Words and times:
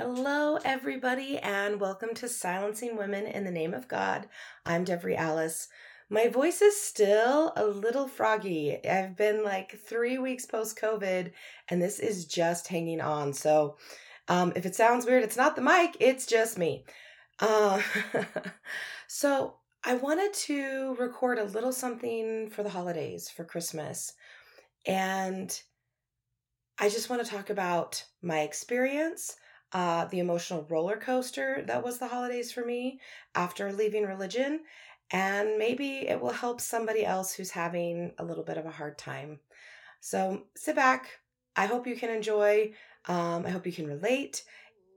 Hello, 0.00 0.60
everybody, 0.64 1.38
and 1.38 1.80
welcome 1.80 2.14
to 2.14 2.28
Silencing 2.28 2.96
Women 2.96 3.26
in 3.26 3.42
the 3.42 3.50
Name 3.50 3.74
of 3.74 3.88
God. 3.88 4.28
I'm 4.64 4.84
Devery 4.84 5.16
Alice. 5.16 5.66
My 6.08 6.28
voice 6.28 6.62
is 6.62 6.80
still 6.80 7.52
a 7.56 7.66
little 7.66 8.06
froggy. 8.06 8.78
I've 8.86 9.16
been 9.16 9.42
like 9.42 9.76
three 9.76 10.16
weeks 10.16 10.46
post 10.46 10.78
COVID, 10.80 11.32
and 11.68 11.82
this 11.82 11.98
is 11.98 12.26
just 12.26 12.68
hanging 12.68 13.00
on. 13.00 13.32
So, 13.32 13.76
um, 14.28 14.52
if 14.54 14.64
it 14.64 14.76
sounds 14.76 15.04
weird, 15.04 15.24
it's 15.24 15.36
not 15.36 15.56
the 15.56 15.62
mic, 15.62 15.96
it's 15.98 16.26
just 16.26 16.58
me. 16.58 16.84
Uh, 17.40 17.82
so, 19.08 19.56
I 19.82 19.94
wanted 19.94 20.32
to 20.32 20.94
record 21.00 21.38
a 21.38 21.44
little 21.44 21.72
something 21.72 22.50
for 22.50 22.62
the 22.62 22.70
holidays, 22.70 23.28
for 23.28 23.42
Christmas. 23.42 24.12
And 24.86 25.60
I 26.78 26.88
just 26.88 27.10
want 27.10 27.24
to 27.24 27.28
talk 27.28 27.50
about 27.50 28.04
my 28.22 28.42
experience 28.42 29.34
uh, 29.72 30.06
the 30.06 30.18
emotional 30.18 30.66
roller 30.68 30.96
coaster 30.96 31.62
that 31.66 31.84
was 31.84 31.98
the 31.98 32.08
holidays 32.08 32.52
for 32.52 32.64
me 32.64 33.00
after 33.34 33.72
leaving 33.72 34.04
religion. 34.04 34.60
And 35.10 35.58
maybe 35.58 36.08
it 36.08 36.20
will 36.20 36.30
help 36.30 36.60
somebody 36.60 37.04
else 37.04 37.32
who's 37.32 37.50
having 37.50 38.12
a 38.18 38.24
little 38.24 38.44
bit 38.44 38.58
of 38.58 38.66
a 38.66 38.70
hard 38.70 38.98
time. 38.98 39.40
So 40.00 40.44
sit 40.56 40.76
back. 40.76 41.08
I 41.56 41.66
hope 41.66 41.86
you 41.86 41.96
can 41.96 42.10
enjoy. 42.10 42.72
Um, 43.06 43.44
I 43.46 43.50
hope 43.50 43.66
you 43.66 43.72
can 43.72 43.86
relate. 43.86 44.44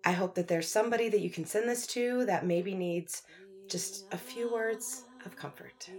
I 0.06 0.12
hope 0.12 0.36
that 0.36 0.48
there's 0.48 0.68
somebody 0.68 1.10
that 1.10 1.22
you 1.22 1.30
can 1.30 1.46
send 1.46 1.70
this 1.70 1.88
to 1.88 2.26
that 2.26 2.46
maybe 2.46 2.76
needs 2.76 3.24
just 3.70 4.06
a 4.12 4.18
few 4.18 4.52
words 4.52 5.04
of 5.26 5.36
comfort. 5.36 5.90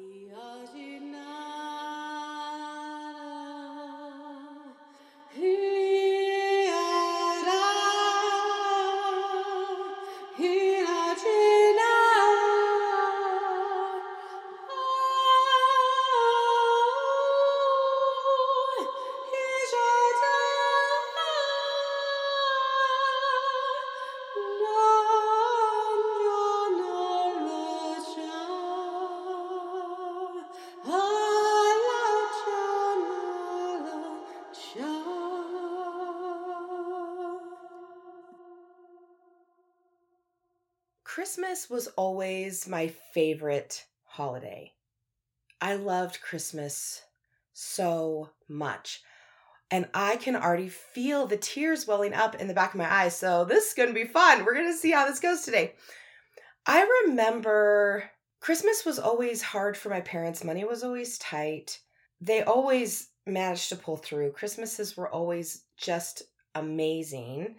Christmas 41.23 41.71
was 41.71 41.87
always 41.87 42.67
my 42.67 42.89
favorite 43.15 43.87
holiday. 44.03 44.73
I 45.61 45.75
loved 45.75 46.21
Christmas 46.21 47.01
so 47.53 48.31
much. 48.49 49.03
And 49.71 49.87
I 49.95 50.17
can 50.17 50.35
already 50.35 50.69
feel 50.69 51.29
the 51.29 51.37
tears 51.37 51.87
welling 51.87 52.13
up 52.13 52.35
in 52.35 52.49
the 52.49 52.55
back 52.55 52.75
of 52.75 52.79
my 52.79 52.93
eyes. 52.93 53.17
So 53.17 53.45
this 53.45 53.69
is 53.69 53.75
going 53.75 53.91
to 53.91 53.95
be 53.95 54.05
fun. 54.05 54.45
We're 54.45 54.55
going 54.55 54.73
to 54.73 54.77
see 54.77 54.91
how 54.91 55.07
this 55.07 55.21
goes 55.21 55.43
today. 55.43 55.75
I 56.67 57.05
remember 57.07 58.11
Christmas 58.41 58.85
was 58.85 58.99
always 58.99 59.43
hard 59.43 59.77
for 59.77 59.91
my 59.91 60.01
parents. 60.01 60.43
Money 60.43 60.65
was 60.65 60.83
always 60.83 61.19
tight. 61.19 61.79
They 62.21 62.43
always 62.43 63.11
managed 63.27 63.69
to 63.69 63.77
pull 63.77 63.97
through. 63.97 64.33
Christmases 64.33 64.97
were 64.97 65.09
always 65.09 65.67
just 65.77 66.25
amazing. 66.57 67.55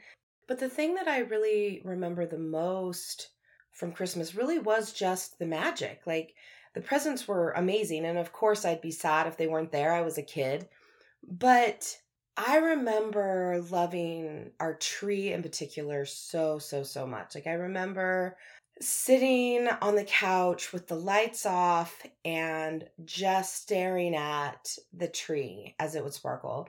But 0.50 0.60
the 0.60 0.68
thing 0.68 0.96
that 0.96 1.08
I 1.08 1.20
really 1.20 1.82
remember 1.86 2.26
the 2.26 2.38
most 2.38 3.30
from 3.74 3.92
Christmas 3.92 4.36
really 4.36 4.60
was 4.60 4.94
just 4.94 5.40
the 5.40 5.46
magic. 5.46 6.02
Like 6.06 6.36
the 6.74 6.82
presents 6.82 7.28
were 7.28 7.52
amazing. 7.52 8.06
And 8.06 8.18
of 8.18 8.32
course, 8.32 8.66
I'd 8.66 8.82
be 8.82 8.92
sad 8.92 9.28
if 9.28 9.38
they 9.38 9.48
weren't 9.48 9.72
there. 9.72 9.94
I 9.94 10.02
was 10.02 10.18
a 10.18 10.24
kid. 10.24 10.68
But 11.28 11.98
I 12.36 12.58
remember 12.58 13.64
loving 13.70 14.52
our 14.60 14.74
tree 14.76 15.34
in 15.34 15.44
particular 15.44 16.06
so, 16.06 16.60
so, 16.60 16.84
so 16.84 17.06
much. 17.06 17.36
Like 17.36 17.48
I 17.48 17.54
remember 17.54 18.38
sitting 18.82 19.68
on 19.82 19.96
the 19.96 20.04
couch 20.04 20.74
with 20.74 20.88
the 20.88 20.96
lights 20.96 21.46
off 21.46 22.04
and 22.26 22.84
just 23.06 23.62
staring 23.62 24.16
at 24.16 24.76
the 24.94 25.08
tree 25.08 25.76
as 25.80 25.96
it 25.96 26.04
would 26.04 26.14
sparkle. 26.14 26.68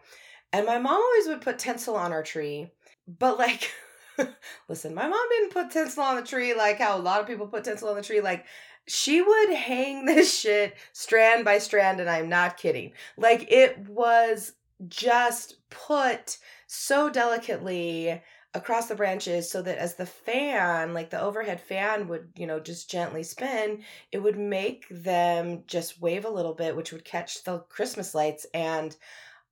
And 0.53 0.67
my 0.67 0.79
mom 0.79 0.97
always 0.97 1.27
would 1.29 1.41
put 1.41 1.59
tinsel 1.59 1.97
on 1.97 2.13
our 2.13 2.23
tree, 2.23 2.71
but 3.09 3.39
like 3.39 3.71
Listen, 4.69 4.95
my 4.95 5.07
mom 5.09 5.27
didn't 5.31 5.53
put 5.53 5.71
tinsel 5.71 6.03
on 6.03 6.17
the 6.17 6.23
tree 6.23 6.55
like 6.55 6.79
how 6.79 6.97
a 6.97 7.01
lot 7.01 7.21
of 7.21 7.27
people 7.27 7.47
put 7.47 7.65
tinsel 7.65 7.89
on 7.89 7.97
the 7.97 8.03
tree. 8.03 8.21
Like, 8.21 8.47
she 8.87 9.23
would 9.23 9.51
hang 9.51 10.05
this 10.07 10.39
shit 10.39 10.75
strand 10.93 11.45
by 11.45 11.59
strand, 11.59 12.01
and 12.01 12.11
I'm 12.11 12.29
not 12.29 12.57
kidding. 12.57 12.93
Like, 13.17 13.51
it 13.51 13.79
was 13.89 14.53
just 14.89 15.57
put 15.71 16.39
so 16.67 17.09
delicately 17.11 18.21
across 18.55 18.87
the 18.87 18.95
branches 18.95 19.51
so 19.51 19.63
that 19.63 19.79
as 19.79 19.97
the 19.97 20.07
fan, 20.07 20.95
like 20.95 21.11
the 21.11 21.21
overhead 21.21 21.61
fan 21.61 22.07
would, 22.07 22.29
you 22.37 22.47
know, 22.47 22.61
just 22.61 22.89
gently 22.89 23.23
spin, 23.23 23.83
it 24.13 24.19
would 24.19 24.39
make 24.39 24.87
them 24.91 25.65
just 25.67 26.01
wave 26.01 26.25
a 26.25 26.31
little 26.31 26.55
bit, 26.55 26.77
which 26.77 26.93
would 26.93 27.05
catch 27.05 27.43
the 27.43 27.59
Christmas 27.69 28.15
lights. 28.15 28.47
And 28.55 28.95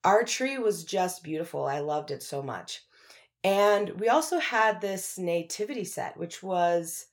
our 0.04 0.22
tree 0.22 0.58
was 0.58 0.84
just 0.84 1.24
beautiful. 1.24 1.66
I 1.66 1.80
loved 1.80 2.12
it 2.12 2.22
so 2.22 2.42
much. 2.42 2.82
And 3.44 3.90
we 4.00 4.08
also 4.08 4.38
had 4.38 4.80
this 4.80 5.18
nativity 5.18 5.84
set, 5.84 6.16
which 6.16 6.42
was 6.42 7.06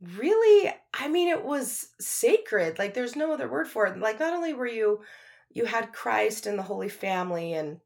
really, 0.00 0.72
I 0.94 1.08
mean, 1.08 1.28
it 1.28 1.44
was 1.44 1.88
sacred. 2.00 2.78
Like 2.78 2.94
there's 2.94 3.16
no 3.16 3.32
other 3.32 3.48
word 3.48 3.68
for 3.68 3.86
it. 3.86 3.98
Like 3.98 4.18
not 4.18 4.32
only 4.32 4.52
were 4.52 4.66
you 4.66 5.00
you 5.52 5.64
had 5.64 5.92
Christ 5.92 6.46
and 6.46 6.58
the 6.58 6.62
Holy 6.62 6.88
Family 6.88 7.54
and 7.54 7.80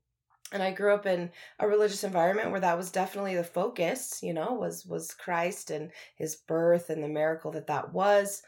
and 0.52 0.62
I 0.62 0.70
grew 0.70 0.94
up 0.94 1.04
in 1.06 1.30
a 1.58 1.66
religious 1.66 2.04
environment 2.04 2.50
where 2.50 2.60
that 2.60 2.76
was 2.76 2.92
definitely 2.92 3.34
the 3.34 3.42
focus, 3.42 4.20
you 4.22 4.32
know, 4.32 4.52
was 4.52 4.86
was 4.86 5.12
Christ 5.12 5.70
and 5.70 5.90
his 6.16 6.36
birth 6.36 6.90
and 6.90 7.02
the 7.02 7.08
miracle 7.08 7.50
that 7.52 7.66
that 7.66 7.92
was. 7.92 8.42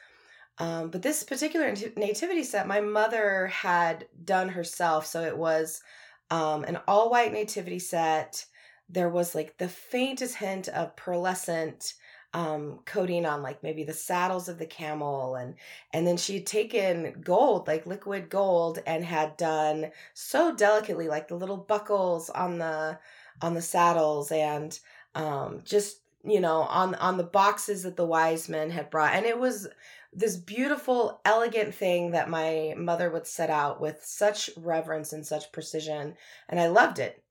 Um, 0.58 0.90
but 0.90 1.02
this 1.02 1.22
particular 1.22 1.74
nativity 1.96 2.42
set, 2.42 2.66
my 2.66 2.80
mother 2.80 3.48
had 3.48 4.06
done 4.24 4.48
herself, 4.48 5.04
so 5.04 5.22
it 5.22 5.36
was 5.36 5.82
um, 6.30 6.64
an 6.64 6.78
all 6.88 7.10
white 7.10 7.32
nativity 7.32 7.78
set 7.78 8.46
there 8.88 9.08
was 9.08 9.34
like 9.34 9.58
the 9.58 9.68
faintest 9.68 10.36
hint 10.36 10.68
of 10.68 10.96
pearlescent 10.96 11.94
um, 12.34 12.80
coating 12.84 13.24
on 13.24 13.42
like 13.42 13.62
maybe 13.62 13.82
the 13.84 13.94
saddles 13.94 14.48
of 14.48 14.58
the 14.58 14.66
camel 14.66 15.36
and 15.36 15.54
and 15.92 16.06
then 16.06 16.16
she'd 16.16 16.46
taken 16.46 17.20
gold 17.22 17.66
like 17.66 17.86
liquid 17.86 18.28
gold 18.28 18.80
and 18.86 19.04
had 19.04 19.36
done 19.36 19.90
so 20.12 20.54
delicately 20.54 21.08
like 21.08 21.28
the 21.28 21.34
little 21.34 21.56
buckles 21.56 22.28
on 22.30 22.58
the 22.58 22.98
on 23.40 23.54
the 23.54 23.62
saddles 23.62 24.30
and 24.32 24.78
um, 25.14 25.62
just 25.64 26.00
you 26.24 26.40
know 26.40 26.62
on 26.62 26.94
on 26.96 27.16
the 27.16 27.24
boxes 27.24 27.84
that 27.84 27.96
the 27.96 28.04
wise 28.04 28.48
men 28.48 28.70
had 28.70 28.90
brought. 28.90 29.14
And 29.14 29.24
it 29.24 29.38
was 29.38 29.68
this 30.12 30.36
beautiful 30.36 31.20
elegant 31.24 31.74
thing 31.74 32.10
that 32.12 32.30
my 32.30 32.74
mother 32.76 33.10
would 33.10 33.26
set 33.26 33.50
out 33.50 33.80
with 33.80 34.02
such 34.04 34.50
reverence 34.56 35.12
and 35.12 35.26
such 35.26 35.52
precision 35.52 36.14
and 36.48 36.58
i 36.58 36.66
loved 36.68 36.98
it 36.98 37.22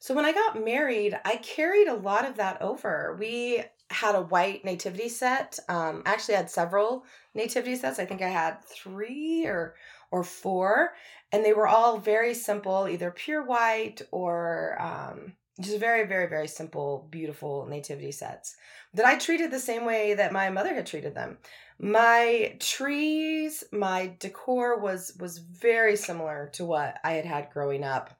so 0.00 0.14
when 0.14 0.24
I 0.24 0.32
got 0.32 0.64
married, 0.64 1.18
I 1.24 1.36
carried 1.36 1.86
a 1.86 1.94
lot 1.94 2.26
of 2.26 2.36
that 2.36 2.60
over. 2.62 3.16
We 3.20 3.62
had 3.90 4.14
a 4.14 4.22
white 4.22 4.64
nativity 4.64 5.10
set. 5.10 5.58
Um, 5.68 6.02
I 6.06 6.12
actually 6.12 6.36
had 6.36 6.50
several 6.50 7.04
nativity 7.34 7.76
sets. 7.76 7.98
I 7.98 8.06
think 8.06 8.22
I 8.22 8.28
had 8.28 8.64
three 8.64 9.44
or 9.46 9.74
or 10.10 10.24
four, 10.24 10.94
and 11.30 11.44
they 11.44 11.52
were 11.52 11.68
all 11.68 11.98
very 11.98 12.34
simple, 12.34 12.88
either 12.88 13.12
pure 13.12 13.44
white 13.44 14.02
or 14.10 14.76
um, 14.80 15.34
just 15.60 15.78
very, 15.78 16.04
very, 16.06 16.26
very 16.26 16.48
simple, 16.48 17.06
beautiful 17.10 17.66
nativity 17.66 18.10
sets 18.10 18.56
that 18.94 19.06
I 19.06 19.18
treated 19.18 19.50
the 19.50 19.60
same 19.60 19.84
way 19.84 20.14
that 20.14 20.32
my 20.32 20.50
mother 20.50 20.74
had 20.74 20.86
treated 20.86 21.14
them. 21.14 21.38
My 21.78 22.56
trees, 22.58 23.64
my 23.70 24.16
decor 24.18 24.78
was 24.78 25.16
was 25.20 25.38
very 25.38 25.96
similar 25.96 26.50
to 26.54 26.64
what 26.64 26.96
I 27.04 27.12
had 27.12 27.24
had 27.24 27.50
growing 27.50 27.84
up 27.84 28.10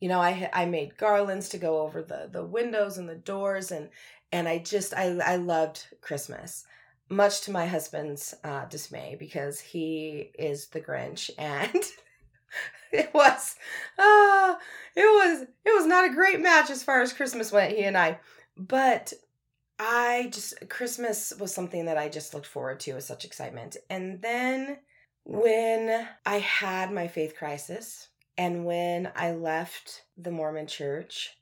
you 0.00 0.08
know 0.08 0.20
i 0.20 0.50
i 0.52 0.64
made 0.64 0.96
garlands 0.96 1.48
to 1.48 1.58
go 1.58 1.80
over 1.80 2.02
the 2.02 2.28
the 2.32 2.44
windows 2.44 2.98
and 2.98 3.08
the 3.08 3.14
doors 3.14 3.70
and 3.70 3.88
and 4.32 4.48
i 4.48 4.58
just 4.58 4.94
i 4.94 5.16
i 5.24 5.36
loved 5.36 5.86
christmas 6.00 6.64
much 7.10 7.40
to 7.42 7.50
my 7.50 7.66
husband's 7.66 8.34
uh, 8.44 8.64
dismay 8.66 9.16
because 9.18 9.58
he 9.58 10.30
is 10.38 10.68
the 10.68 10.80
grinch 10.80 11.30
and 11.38 11.84
it 12.92 13.12
was 13.12 13.56
uh 13.98 14.54
it 14.96 15.02
was 15.02 15.42
it 15.64 15.74
was 15.74 15.86
not 15.86 16.08
a 16.08 16.14
great 16.14 16.40
match 16.40 16.70
as 16.70 16.82
far 16.82 17.00
as 17.00 17.12
christmas 17.12 17.52
went 17.52 17.76
he 17.76 17.82
and 17.82 17.98
i. 17.98 18.18
But 18.56 19.12
i 19.78 20.28
just 20.32 20.68
christmas 20.68 21.32
was 21.38 21.54
something 21.54 21.86
that 21.86 21.98
i 21.98 22.08
just 22.08 22.34
looked 22.34 22.46
forward 22.46 22.80
to 22.80 22.94
with 22.94 23.04
such 23.04 23.24
excitement. 23.24 23.76
And 23.88 24.20
then 24.22 24.78
when 25.24 26.08
i 26.26 26.38
had 26.38 26.92
my 26.92 27.08
faith 27.08 27.36
crisis 27.36 28.09
and 28.40 28.64
when 28.64 29.12
I 29.14 29.32
left 29.32 30.04
the 30.16 30.30
Mormon 30.30 30.66
church, 30.66 31.36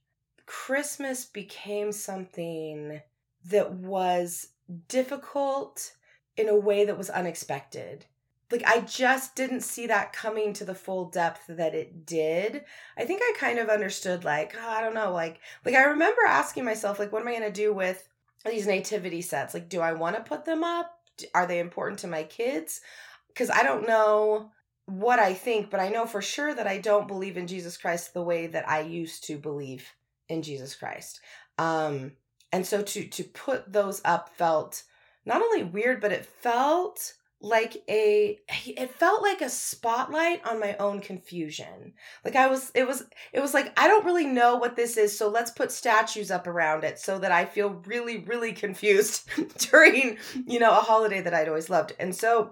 Christmas 0.47 1.25
became 1.25 1.93
something 1.93 3.01
that 3.45 3.71
was 3.71 4.49
difficult 4.89 5.93
in 6.37 6.49
a 6.49 6.57
way 6.57 6.85
that 6.85 6.99
was 6.99 7.09
unexpected. 7.09 8.07
Like, 8.51 8.65
I 8.67 8.81
just 8.81 9.37
didn't 9.37 9.61
see 9.61 9.87
that 9.87 10.13
coming 10.13 10.53
to 10.55 10.65
the 10.65 10.75
full 10.75 11.05
depth 11.05 11.45
that 11.47 11.73
it 11.73 12.05
did. 12.05 12.65
I 12.97 13.05
think 13.05 13.21
I 13.23 13.33
kind 13.39 13.61
of 13.61 13.69
understood, 13.69 14.25
like, 14.25 14.57
oh, 14.61 14.69
I 14.69 14.81
don't 14.81 14.95
know, 14.95 15.13
like, 15.13 15.39
like 15.65 15.77
I 15.77 15.85
remember 15.85 16.23
asking 16.27 16.65
myself, 16.65 16.99
like, 16.99 17.13
what 17.13 17.23
am 17.23 17.29
I 17.29 17.39
going 17.39 17.45
to 17.45 17.53
do 17.53 17.73
with 17.73 18.09
these 18.45 18.67
nativity 18.67 19.23
sets? 19.23 19.55
Like, 19.55 19.69
do 19.69 19.81
I 19.81 19.93
want 19.93 20.17
to 20.17 20.23
put 20.23 20.45
them 20.45 20.65
up? 20.65 20.99
Are 21.33 21.47
they 21.47 21.61
important 21.61 22.01
to 22.01 22.09
my 22.09 22.25
kids? 22.25 22.81
Because 23.29 23.51
I 23.51 23.63
don't 23.63 23.87
know 23.87 24.51
what 24.89 25.19
I 25.19 25.35
think, 25.35 25.71
but 25.71 25.81
I 25.81 25.91
know 25.91 26.07
for 26.07 26.23
sure 26.23 26.55
that 26.55 26.67
I 26.67 26.79
don't 26.79 27.07
believe 27.07 27.37
in 27.37 27.47
Jesus 27.47 27.77
Christ 27.77 28.15
the 28.15 28.23
way 28.23 28.47
that 28.47 28.69
I 28.69 28.81
used 28.81 29.25
to 29.25 29.37
believe 29.37 29.87
in 30.29 30.43
Jesus 30.43 30.75
Christ. 30.75 31.21
Um, 31.59 32.13
and 32.53 32.67
so 32.67 32.83
to 32.83 33.07
to 33.07 33.25
put 33.25 33.71
those 33.71 34.01
up 34.05 34.31
felt 34.37 34.83
not 35.27 35.43
only 35.43 35.63
weird, 35.63 36.01
but 36.01 36.13
it 36.13 36.25
felt 36.25 37.15
like 37.41 37.77
a 37.89 38.39
it 38.67 38.91
felt 38.95 39.23
like 39.23 39.43
a 39.43 39.49
spotlight 39.49 40.45
on 40.45 40.59
my 40.59 40.75
own 40.79 41.01
confusion 41.01 41.93
like 42.25 42.35
i 42.35 42.49
was 42.49 42.73
it 42.75 42.85
was 42.85 43.05
it 43.33 43.39
was 43.39 43.55
like 43.55 43.73
i 43.79 43.87
don't 43.87 44.05
really 44.05 44.27
know 44.27 44.57
what 44.57 44.75
this 44.75 44.97
is 44.97 45.17
so 45.17 45.29
let's 45.29 45.53
put 45.53 45.71
statues 45.71 46.33
up 46.33 46.49
around 46.49 46.83
it 46.83 46.99
so 46.99 47.17
that 47.17 47.31
i 47.31 47.45
feel 47.45 47.81
really 47.87 48.19
really 48.25 48.53
confused 48.53 49.31
during 49.71 50.19
you 50.49 50.59
know 50.59 50.73
a 50.73 50.83
holiday 50.83 51.21
that 51.21 51.33
i'd 51.33 51.47
always 51.47 51.71
loved 51.71 51.93
and 52.01 52.13
so 52.13 52.51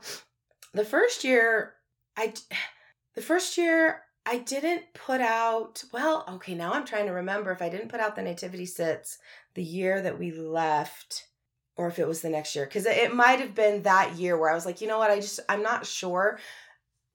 the 0.73 0.85
first 0.85 1.25
year 1.25 1.75
i 2.17 2.33
the 3.15 3.23
first 3.23 3.57
year 3.57 4.03
i 4.25 4.39
didn't 4.39 4.83
put 4.95 5.21
out 5.21 5.83
well 5.93 6.25
okay 6.29 6.55
now 6.55 6.73
i'm 6.73 6.85
trying 6.85 7.07
to 7.07 7.13
remember 7.13 7.51
if 7.51 7.63
i 7.63 7.69
didn't 7.69 7.89
put 7.89 8.01
out 8.01 8.17
the 8.17 8.23
nativity 8.23 8.67
sits 8.67 9.19
the 9.55 9.63
year 9.63 10.03
that 10.03 10.19
we 10.19 10.33
left 10.33 11.29
or 11.77 11.89
if 11.89 11.99
it 11.99 12.09
was 12.09 12.23
the 12.23 12.31
next 12.31 12.55
year 12.57 12.65
because 12.65 12.87
it 12.87 13.15
might 13.15 13.41
have 13.41 13.55
been 13.55 13.83
that 13.83 14.17
year 14.17 14.39
where 14.39 14.51
i 14.51 14.55
was 14.55 14.67
like 14.67 14.81
you 14.81 14.89
know 14.89 14.99
what? 14.99 15.11
I 15.11 15.21
just 15.21 15.41
i'm 15.49 15.63
not 15.63 15.87
sure. 15.87 16.39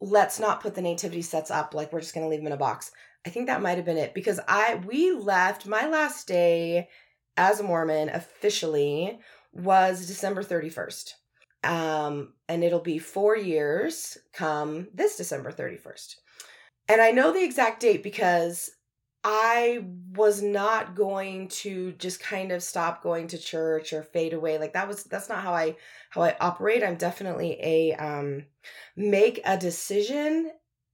Let's 0.03 0.39
not 0.39 0.61
put 0.61 0.73
the 0.73 0.81
nativity 0.81 1.21
sets 1.21 1.51
up 1.51 1.75
like 1.75 1.93
we're 1.93 2.01
just 2.01 2.15
going 2.15 2.25
to 2.25 2.29
leave 2.29 2.39
them 2.39 2.47
in 2.47 2.53
a 2.53 2.57
box. 2.57 2.91
I 3.25 3.29
think 3.29 3.45
that 3.45 3.61
might 3.61 3.77
have 3.77 3.85
been 3.85 3.97
it 3.97 4.13
because 4.13 4.39
i 4.47 4.81
we 4.85 5.11
left 5.11 5.67
my 5.67 5.87
last 5.87 6.27
day 6.27 6.89
as 7.37 7.59
a 7.59 7.63
mormon 7.63 8.09
officially 8.09 9.19
was 9.53 10.07
december 10.07 10.43
31st 10.43 11.13
um 11.63 12.33
and 12.47 12.63
it'll 12.63 12.79
be 12.79 12.99
four 12.99 13.37
years 13.37 14.17
come 14.33 14.87
this 14.93 15.15
december 15.15 15.51
31st 15.51 16.15
and 16.87 17.01
i 17.01 17.11
know 17.11 17.31
the 17.31 17.43
exact 17.43 17.81
date 17.81 18.03
because 18.03 18.71
I 19.23 19.85
was 20.15 20.41
not 20.41 20.95
going 20.95 21.47
to 21.49 21.91
just 21.93 22.19
kind 22.19 22.51
of 22.51 22.63
stop 22.63 23.03
going 23.03 23.27
to 23.27 23.37
church 23.37 23.93
or 23.93 24.01
fade 24.01 24.33
away. 24.33 24.57
Like 24.57 24.73
that 24.73 24.87
was 24.87 25.03
that's 25.03 25.29
not 25.29 25.43
how 25.43 25.53
I 25.53 25.75
how 26.09 26.23
I 26.23 26.35
operate. 26.39 26.83
I'm 26.83 26.95
definitely 26.95 27.57
a 27.61 27.93
um 27.95 28.45
make 28.95 29.39
a 29.45 29.57
decision 29.57 30.51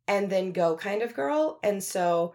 and 0.09 0.29
then 0.29 0.51
go 0.51 0.75
kind 0.75 1.01
of 1.01 1.13
girl. 1.13 1.59
And 1.63 1.81
so 1.81 2.33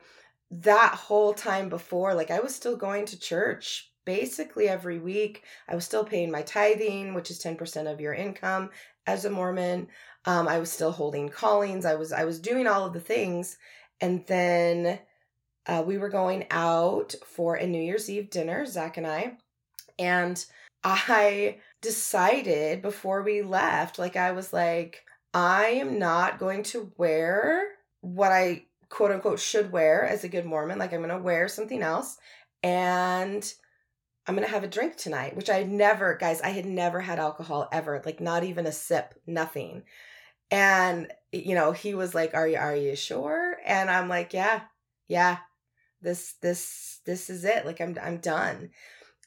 that 0.50 0.94
whole 0.94 1.34
time 1.34 1.68
before 1.68 2.14
like 2.14 2.30
I 2.30 2.40
was 2.40 2.54
still 2.54 2.76
going 2.76 3.04
to 3.06 3.18
church 3.18 3.91
basically 4.04 4.68
every 4.68 4.98
week. 4.98 5.44
I 5.68 5.74
was 5.74 5.84
still 5.84 6.04
paying 6.04 6.30
my 6.30 6.42
tithing, 6.42 7.14
which 7.14 7.30
is 7.30 7.42
10% 7.42 7.90
of 7.90 8.00
your 8.00 8.14
income 8.14 8.70
as 9.06 9.24
a 9.24 9.30
Mormon. 9.30 9.88
Um 10.24 10.46
I 10.48 10.58
was 10.58 10.70
still 10.70 10.92
holding 10.92 11.28
callings. 11.28 11.84
I 11.84 11.94
was 11.94 12.12
I 12.12 12.24
was 12.24 12.38
doing 12.38 12.66
all 12.66 12.86
of 12.86 12.92
the 12.92 13.00
things 13.00 13.56
and 14.00 14.24
then 14.26 14.98
uh, 15.66 15.82
we 15.86 15.96
were 15.96 16.08
going 16.08 16.46
out 16.50 17.14
for 17.24 17.54
a 17.54 17.66
New 17.66 17.80
Year's 17.80 18.10
Eve 18.10 18.30
dinner, 18.30 18.66
Zach 18.66 18.96
and 18.96 19.06
I, 19.06 19.36
and 19.98 20.44
I 20.82 21.58
decided 21.80 22.82
before 22.82 23.22
we 23.22 23.42
left, 23.42 23.98
like, 23.98 24.16
I 24.16 24.32
was 24.32 24.52
like, 24.52 25.04
I 25.32 25.66
am 25.66 25.98
not 25.98 26.38
going 26.38 26.64
to 26.64 26.92
wear 26.96 27.62
what 28.00 28.32
I 28.32 28.64
quote 28.88 29.12
unquote 29.12 29.38
should 29.38 29.72
wear 29.72 30.04
as 30.04 30.24
a 30.24 30.28
good 30.28 30.44
Mormon. 30.44 30.78
Like, 30.78 30.92
I'm 30.92 31.00
going 31.00 31.10
to 31.10 31.18
wear 31.18 31.46
something 31.48 31.82
else 31.82 32.18
and 32.62 33.52
I'm 34.26 34.36
going 34.36 34.46
to 34.46 34.52
have 34.52 34.64
a 34.64 34.68
drink 34.68 34.96
tonight, 34.96 35.36
which 35.36 35.50
I 35.50 35.64
never, 35.64 36.16
guys, 36.16 36.40
I 36.40 36.50
had 36.50 36.66
never 36.66 37.00
had 37.00 37.18
alcohol 37.18 37.68
ever, 37.72 38.00
like, 38.04 38.20
not 38.20 38.44
even 38.44 38.66
a 38.66 38.72
sip, 38.72 39.14
nothing. 39.26 39.82
And, 40.50 41.08
you 41.32 41.54
know, 41.54 41.72
he 41.72 41.94
was 41.94 42.14
like, 42.14 42.34
Are 42.34 42.46
you, 42.46 42.56
are 42.56 42.76
you 42.76 42.94
sure? 42.94 43.56
And 43.66 43.90
I'm 43.90 44.08
like, 44.08 44.32
Yeah, 44.32 44.60
yeah, 45.08 45.38
this 46.02 46.34
this 46.42 47.00
this 47.06 47.30
is 47.30 47.44
it 47.44 47.64
like 47.64 47.80
i'm 47.80 47.96
i'm 48.02 48.18
done 48.18 48.70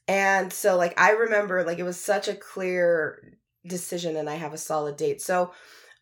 and 0.07 0.51
so 0.53 0.77
like 0.77 0.99
i 0.99 1.11
remember 1.11 1.63
like 1.63 1.79
it 1.79 1.83
was 1.83 1.99
such 1.99 2.27
a 2.27 2.35
clear 2.35 3.37
decision 3.65 4.15
and 4.15 4.29
i 4.29 4.35
have 4.35 4.53
a 4.53 4.57
solid 4.57 4.97
date 4.97 5.21
so 5.21 5.51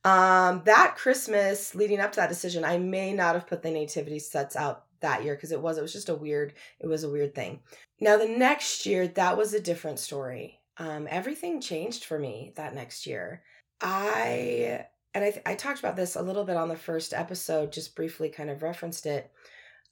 um 0.03 0.61
that 0.65 0.95
christmas 0.97 1.73
leading 1.75 1.99
up 1.99 2.11
to 2.11 2.19
that 2.19 2.29
decision 2.29 2.65
i 2.65 2.77
may 2.77 3.13
not 3.13 3.35
have 3.35 3.47
put 3.47 3.61
the 3.61 3.71
nativity 3.71 4.19
sets 4.19 4.55
out 4.55 4.85
that 5.03 5.23
year 5.23 5.35
because 5.35 5.51
it 5.51 5.61
was 5.61 5.77
it 5.77 5.81
was 5.81 5.93
just 5.93 6.09
a 6.09 6.15
weird 6.15 6.53
it 6.79 6.87
was 6.87 7.03
a 7.03 7.09
weird 7.09 7.35
thing 7.35 7.59
now 8.01 8.17
the 8.17 8.27
next 8.27 8.85
year 8.85 9.07
that 9.07 9.37
was 9.37 9.53
a 9.53 9.61
different 9.61 9.99
story 9.99 10.59
um 10.77 11.07
everything 11.11 11.61
changed 11.61 12.05
for 12.05 12.17
me 12.17 12.51
that 12.55 12.73
next 12.73 13.05
year 13.05 13.43
i 13.81 14.83
and 15.13 15.23
i 15.23 15.41
i 15.45 15.53
talked 15.53 15.79
about 15.79 15.95
this 15.95 16.15
a 16.15 16.21
little 16.21 16.43
bit 16.43 16.57
on 16.57 16.69
the 16.69 16.75
first 16.75 17.13
episode 17.13 17.71
just 17.71 17.95
briefly 17.95 18.29
kind 18.29 18.49
of 18.49 18.63
referenced 18.63 19.05
it 19.05 19.31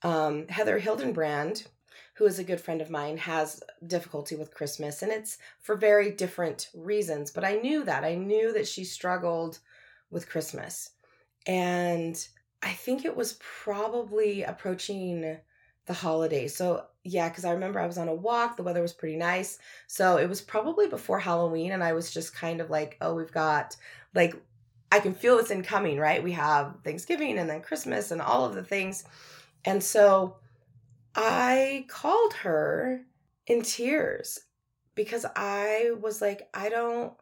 um, 0.03 0.47
Heather 0.47 0.79
Hildenbrand, 0.79 1.67
who 2.15 2.25
is 2.25 2.39
a 2.39 2.43
good 2.43 2.61
friend 2.61 2.81
of 2.81 2.89
mine, 2.89 3.17
has 3.17 3.61
difficulty 3.85 4.35
with 4.35 4.53
Christmas, 4.53 5.01
and 5.01 5.11
it's 5.11 5.37
for 5.59 5.75
very 5.75 6.11
different 6.11 6.69
reasons. 6.73 7.31
But 7.31 7.45
I 7.45 7.55
knew 7.55 7.83
that. 7.83 8.03
I 8.03 8.15
knew 8.15 8.53
that 8.53 8.67
she 8.67 8.83
struggled 8.83 9.59
with 10.09 10.29
Christmas. 10.29 10.89
And 11.47 12.27
I 12.63 12.71
think 12.71 13.05
it 13.05 13.15
was 13.15 13.39
probably 13.63 14.43
approaching 14.43 15.37
the 15.87 15.93
holidays. 15.93 16.55
So, 16.55 16.85
yeah, 17.03 17.29
because 17.29 17.45
I 17.45 17.51
remember 17.51 17.79
I 17.79 17.87
was 17.87 17.97
on 17.97 18.07
a 18.07 18.13
walk, 18.13 18.55
the 18.55 18.63
weather 18.63 18.81
was 18.81 18.93
pretty 18.93 19.17
nice. 19.17 19.57
So, 19.87 20.17
it 20.17 20.29
was 20.29 20.41
probably 20.41 20.87
before 20.87 21.19
Halloween, 21.19 21.71
and 21.71 21.83
I 21.83 21.93
was 21.93 22.11
just 22.11 22.35
kind 22.35 22.61
of 22.61 22.69
like, 22.69 22.97
oh, 23.01 23.15
we've 23.15 23.31
got 23.31 23.75
like, 24.13 24.35
I 24.91 24.99
can 24.99 25.13
feel 25.13 25.37
this 25.37 25.51
incoming, 25.51 25.97
right? 25.97 26.23
We 26.23 26.33
have 26.33 26.75
Thanksgiving 26.83 27.37
and 27.37 27.49
then 27.49 27.61
Christmas 27.61 28.11
and 28.11 28.21
all 28.21 28.45
of 28.45 28.55
the 28.55 28.63
things. 28.63 29.05
And 29.63 29.81
so 29.81 30.37
I 31.15 31.85
called 31.87 32.33
her 32.33 33.01
in 33.47 33.61
tears 33.61 34.39
because 34.95 35.25
I 35.35 35.91
was 36.01 36.21
like, 36.21 36.50
I 36.53 36.69
don't 36.69 37.13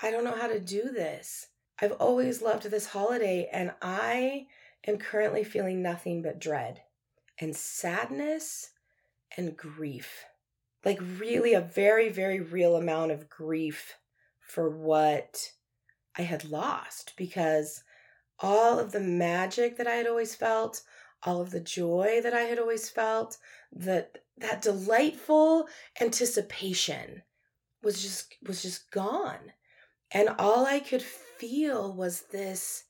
I 0.00 0.10
don't 0.10 0.24
know 0.24 0.36
how 0.36 0.46
to 0.46 0.60
do 0.60 0.90
this. 0.92 1.48
I've 1.80 1.92
always 1.92 2.42
loved 2.42 2.64
this 2.64 2.86
holiday 2.86 3.48
and 3.52 3.72
I 3.80 4.46
am 4.86 4.98
currently 4.98 5.44
feeling 5.44 5.82
nothing 5.82 6.22
but 6.22 6.38
dread 6.38 6.82
and 7.38 7.54
sadness 7.54 8.70
and 9.36 9.56
grief. 9.56 10.24
Like 10.84 10.98
really 11.18 11.54
a 11.54 11.60
very 11.60 12.08
very 12.08 12.40
real 12.40 12.76
amount 12.76 13.12
of 13.12 13.28
grief 13.28 13.94
for 14.40 14.70
what 14.70 15.52
I 16.16 16.22
had 16.22 16.44
lost 16.44 17.14
because 17.16 17.82
all 18.38 18.78
of 18.78 18.92
the 18.92 19.00
magic 19.00 19.76
that 19.76 19.86
I 19.86 19.94
had 19.94 20.06
always 20.06 20.34
felt, 20.34 20.82
all 21.22 21.40
of 21.40 21.50
the 21.50 21.60
joy 21.60 22.20
that 22.22 22.34
I 22.34 22.42
had 22.42 22.58
always 22.58 22.88
felt, 22.88 23.38
that 23.72 24.18
that 24.38 24.62
delightful 24.62 25.68
anticipation 26.00 27.22
was 27.82 28.02
just 28.02 28.34
was 28.46 28.62
just 28.62 28.90
gone. 28.90 29.52
And 30.10 30.28
all 30.38 30.66
I 30.66 30.80
could 30.80 31.02
feel 31.02 31.92
was 31.92 32.22
this 32.32 32.84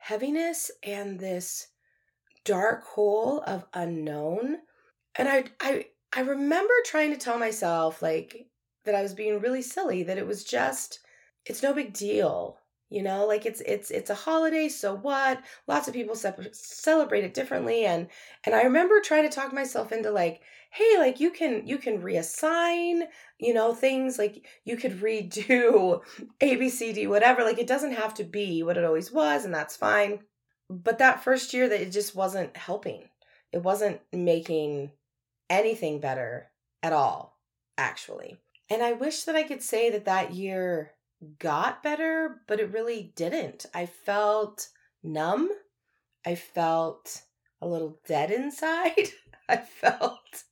heaviness 0.00 0.70
and 0.82 1.18
this 1.20 1.68
dark 2.44 2.84
hole 2.84 3.42
of 3.46 3.66
unknown. 3.74 4.58
And 5.16 5.28
I 5.28 5.44
I 5.60 5.86
I 6.14 6.20
remember 6.22 6.74
trying 6.84 7.12
to 7.12 7.18
tell 7.18 7.38
myself 7.38 8.02
like 8.02 8.46
that 8.84 8.94
I 8.94 9.02
was 9.02 9.14
being 9.14 9.40
really 9.40 9.62
silly, 9.62 10.02
that 10.04 10.18
it 10.18 10.26
was 10.26 10.44
just 10.44 11.00
it's 11.46 11.62
no 11.62 11.72
big 11.74 11.92
deal 11.92 12.58
you 12.90 13.02
know? 13.02 13.24
Like 13.26 13.46
it's 13.46 13.60
it's 13.62 13.90
it's 13.90 14.10
a 14.10 14.14
holiday 14.14 14.68
so 14.68 14.96
what? 14.96 15.42
Lots 15.68 15.88
of 15.88 15.94
people 15.94 16.16
celebrate 16.52 17.24
it 17.24 17.34
differently. 17.34 17.84
And 17.86 18.08
and 18.44 18.54
i 18.54 18.62
remember 18.62 19.00
trying 19.00 19.22
to 19.28 19.34
talk 19.34 19.52
myself 19.52 19.92
into 19.92 20.10
like 20.10 20.42
hey 20.70 20.98
like 20.98 21.20
you 21.20 21.30
can 21.30 21.66
you 21.66 21.78
can 21.78 22.02
reassign 22.02 23.02
you 23.38 23.52
know 23.52 23.74
things 23.74 24.18
like 24.18 24.46
you 24.64 24.76
could 24.76 25.00
redo 25.00 26.00
abcd 26.40 27.08
whatever 27.08 27.42
like 27.42 27.58
it 27.58 27.66
doesn't 27.66 27.92
have 27.92 28.14
to 28.14 28.24
be 28.24 28.62
what 28.62 28.76
it 28.76 28.84
always 28.84 29.12
was 29.12 29.44
and 29.44 29.54
that's 29.54 29.76
fine 29.76 30.20
but 30.68 30.98
that 30.98 31.24
first 31.24 31.52
year 31.52 31.68
that 31.68 31.80
it 31.80 31.90
just 31.90 32.14
wasn't 32.14 32.56
helping 32.56 33.02
it 33.52 33.62
wasn't 33.62 34.00
making 34.12 34.90
anything 35.48 36.00
better 36.00 36.50
at 36.82 36.92
all 36.92 37.38
actually 37.76 38.36
and 38.68 38.82
i 38.82 38.92
wish 38.92 39.24
that 39.24 39.36
i 39.36 39.42
could 39.42 39.62
say 39.62 39.90
that 39.90 40.04
that 40.04 40.32
year 40.34 40.92
got 41.38 41.82
better, 41.82 42.42
but 42.46 42.60
it 42.60 42.72
really 42.72 43.12
didn't. 43.16 43.66
I 43.74 43.86
felt 43.86 44.68
numb. 45.02 45.50
I 46.26 46.34
felt 46.34 47.22
a 47.60 47.66
little 47.66 47.98
dead 48.06 48.30
inside. 48.30 49.08
I 49.48 49.56
felt 49.56 50.44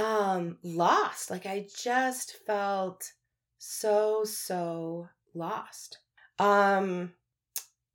um 0.00 0.58
lost. 0.62 1.30
Like 1.30 1.46
I 1.46 1.66
just 1.76 2.36
felt 2.46 3.12
so 3.58 4.24
so 4.24 5.08
lost. 5.34 5.98
Um 6.38 7.12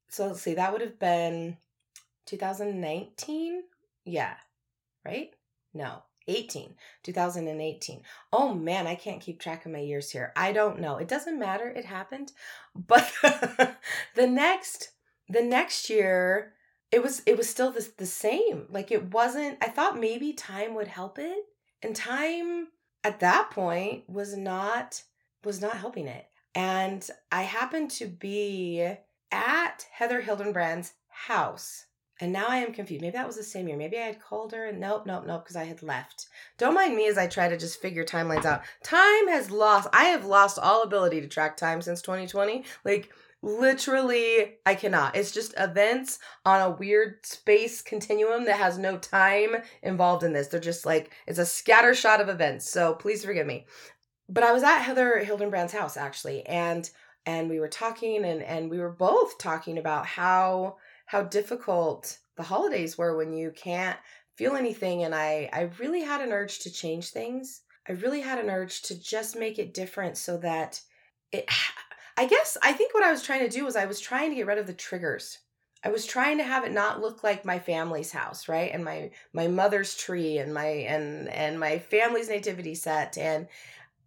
so 0.08 0.28
let's 0.28 0.42
see, 0.42 0.54
that 0.54 0.72
would 0.72 0.82
have 0.82 1.00
been 1.00 1.58
2019? 2.28 3.64
Yeah. 4.06 4.36
Right? 5.04 5.32
No. 5.74 6.04
18 6.28 6.74
2018 7.04 8.02
oh 8.34 8.52
man 8.52 8.88
i 8.88 8.96
can't 8.96 9.22
keep 9.22 9.40
track 9.40 9.64
of 9.64 9.72
my 9.72 9.78
years 9.78 10.10
here 10.10 10.34
i 10.36 10.52
don't 10.52 10.80
know 10.80 10.98
it 10.98 11.08
doesn't 11.08 11.38
matter 11.38 11.70
it 11.70 11.86
happened 11.86 12.32
but 12.76 13.12
the 13.22 14.26
next 14.26 14.90
the 15.30 15.44
next 15.44 15.88
year 15.88 16.54
it 16.92 17.04
was 17.04 17.22
it 17.28 17.38
was 17.38 17.48
still 17.48 17.70
the, 17.70 17.88
the 17.98 18.08
same 18.08 18.66
like 18.72 18.92
it 18.92 19.14
wasn't 19.14 19.56
i 19.62 19.68
thought 19.68 20.00
maybe 20.00 20.34
time 20.34 20.74
would 20.74 20.88
help 20.88 21.20
it 21.20 21.46
and 21.86 21.96
time 21.96 22.68
at 23.04 23.20
that 23.20 23.51
point 23.51 24.10
was 24.10 24.36
not 24.36 25.04
was 25.44 25.62
not 25.62 25.77
helping 25.77 26.08
it 26.08 26.25
and 26.56 27.10
i 27.32 27.44
happened 27.44 27.92
to 27.92 28.08
be 28.08 28.82
at 29.32 29.86
heather 29.92 30.22
hildenbrand's 30.22 30.94
house 31.10 31.86
and 32.22 32.32
now 32.32 32.46
I 32.48 32.60
am 32.60 32.72
confused. 32.72 33.01
Maybe 33.01 33.18
that 33.18 33.27
was 33.27 33.36
the 33.36 33.44
same 33.44 33.68
year. 33.68 33.75
Maybe 33.75 33.98
I 33.98 34.04
had 34.06 34.22
called 34.22 34.54
her 34.54 34.68
and 34.68 34.80
nope, 34.80 35.06
nope, 35.06 35.25
nope, 35.27 35.44
because 35.44 35.58
I 35.58 35.65
had 35.65 35.84
left. 35.84 36.27
Don't 36.58 36.74
mind 36.74 36.96
me 36.96 37.08
as 37.08 37.18
I 37.18 37.27
try 37.27 37.50
to 37.50 37.58
just 37.58 37.82
figure 37.82 38.06
timelines 38.06 38.46
out. 38.46 38.62
Time 38.84 39.27
has 39.27 39.51
lost, 39.51 39.89
I 39.92 40.06
have 40.06 40.24
lost 40.24 40.58
all 40.58 40.84
ability 40.84 41.20
to 41.20 41.27
track 41.27 41.58
time 41.58 41.82
since 41.82 42.01
2020. 42.01 42.63
Like, 42.86 43.12
literally, 43.46 44.56
I 44.66 44.74
cannot. 44.74 45.16
It's 45.16 45.32
just 45.32 45.54
events 45.56 46.18
on 46.46 46.62
a 46.62 46.75
weird 46.75 47.24
space 47.24 47.82
continuum 47.82 48.46
that 48.46 48.58
has 48.58 48.80
no 48.80 48.98
time 48.98 49.58
involved 49.84 50.24
in 50.24 50.34
this. 50.34 50.48
They're 50.48 50.60
just 50.60 50.86
like, 50.86 51.12
it's 51.28 51.38
a 51.38 51.46
scatter 51.46 51.94
shot 51.94 52.20
of 52.20 52.28
events. 52.28 52.68
So 52.70 52.96
please 52.96 53.24
forgive 53.24 53.46
me. 53.46 53.68
But 54.28 54.44
I 54.44 54.52
was 54.52 54.64
at 54.64 54.80
Heather 54.80 55.24
Hildenbrand's 55.24 55.74
house 55.74 55.96
actually, 55.96 56.44
and 56.48 56.90
and 57.28 57.48
we 57.48 57.60
were 57.60 57.68
talking 57.68 58.25
and 58.25 58.42
and 58.42 58.72
we 58.72 58.80
were 58.80 58.92
both 58.92 59.38
talking 59.38 59.78
about 59.78 60.08
how 60.08 60.78
how 61.06 61.22
difficult 61.22 62.18
the 62.36 62.44
holidays 62.44 62.98
were 62.98 63.16
when 63.16 63.32
you 63.32 63.52
can't 63.52 63.98
feel 64.36 64.56
anything 64.56 65.04
and 65.04 65.14
I 65.14 65.50
I 65.54 65.70
really 65.80 66.02
had 66.02 66.22
an 66.22 66.32
urge 66.32 66.60
to 66.60 66.72
change 66.72 67.10
things. 67.10 67.62
I 67.88 67.92
really 67.92 68.22
had 68.22 68.40
an 68.40 68.50
urge 68.50 68.82
to 68.84 69.00
just 69.00 69.38
make 69.38 69.60
it 69.60 69.75
different 69.75 70.18
so 70.18 70.38
that 70.38 70.82
it 71.32 71.48
I 72.18 72.26
guess 72.28 72.58
I 72.64 72.74
think 72.74 72.94
what 72.94 73.04
I 73.04 73.12
was 73.12 73.24
trying 73.24 73.42
to 73.42 73.50
do 73.50 73.66
was 73.66 73.76
I 73.76 73.86
was 73.86 74.00
trying 74.00 74.30
to 74.30 74.36
get 74.36 74.48
rid 74.48 74.58
of 74.58 74.68
the 74.68 74.74
triggers. 74.74 75.40
I 75.84 75.90
was 75.90 76.06
trying 76.06 76.38
to 76.40 76.44
have 76.44 76.64
it 76.66 76.72
not 76.72 77.02
look 77.02 77.24
like 77.24 77.46
my 77.46 77.60
family's 77.60 78.12
house, 78.12 78.48
right? 78.48 78.72
And 78.74 78.84
my 78.84 79.12
my 79.34 79.48
mother's 79.48 79.96
tree 79.96 80.38
and 80.38 80.54
my 80.54 80.66
and 80.66 81.30
and 81.30 81.60
my 81.60 81.80
family's 81.80 82.30
nativity 82.30 82.76
set 82.76 83.18
and 83.18 83.48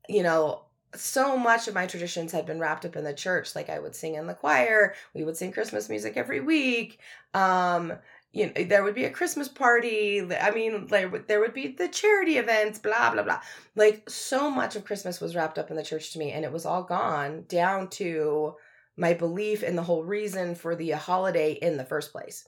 you 0.08 0.22
know 0.22 0.62
so 0.94 1.36
much 1.36 1.68
of 1.68 1.74
my 1.74 1.86
traditions 1.86 2.32
had 2.32 2.46
been 2.46 2.58
wrapped 2.58 2.86
up 2.86 2.96
in 2.96 3.04
the 3.04 3.12
church 3.12 3.54
like 3.54 3.68
i 3.68 3.78
would 3.78 3.94
sing 3.94 4.14
in 4.14 4.26
the 4.26 4.34
choir 4.34 4.94
we 5.14 5.22
would 5.22 5.36
sing 5.36 5.52
christmas 5.52 5.88
music 5.88 6.16
every 6.16 6.40
week 6.40 6.98
um 7.34 7.92
you 8.32 8.46
know 8.46 8.64
there 8.64 8.84
would 8.84 8.94
be 8.94 9.04
a 9.04 9.10
christmas 9.10 9.48
party 9.48 10.20
i 10.36 10.50
mean 10.50 10.86
like 10.90 11.26
there 11.26 11.40
would 11.40 11.54
be 11.54 11.68
the 11.68 11.88
charity 11.88 12.36
events 12.36 12.78
blah 12.78 13.10
blah 13.10 13.22
blah 13.22 13.40
like 13.74 14.08
so 14.08 14.50
much 14.50 14.76
of 14.76 14.84
christmas 14.84 15.20
was 15.20 15.34
wrapped 15.34 15.58
up 15.58 15.70
in 15.70 15.76
the 15.76 15.82
church 15.82 16.12
to 16.12 16.18
me 16.18 16.32
and 16.32 16.44
it 16.44 16.52
was 16.52 16.66
all 16.66 16.82
gone 16.82 17.44
down 17.48 17.88
to 17.88 18.54
my 18.96 19.14
belief 19.14 19.62
in 19.62 19.76
the 19.76 19.82
whole 19.82 20.04
reason 20.04 20.54
for 20.54 20.74
the 20.74 20.90
holiday 20.90 21.52
in 21.52 21.76
the 21.76 21.84
first 21.84 22.12
place 22.12 22.46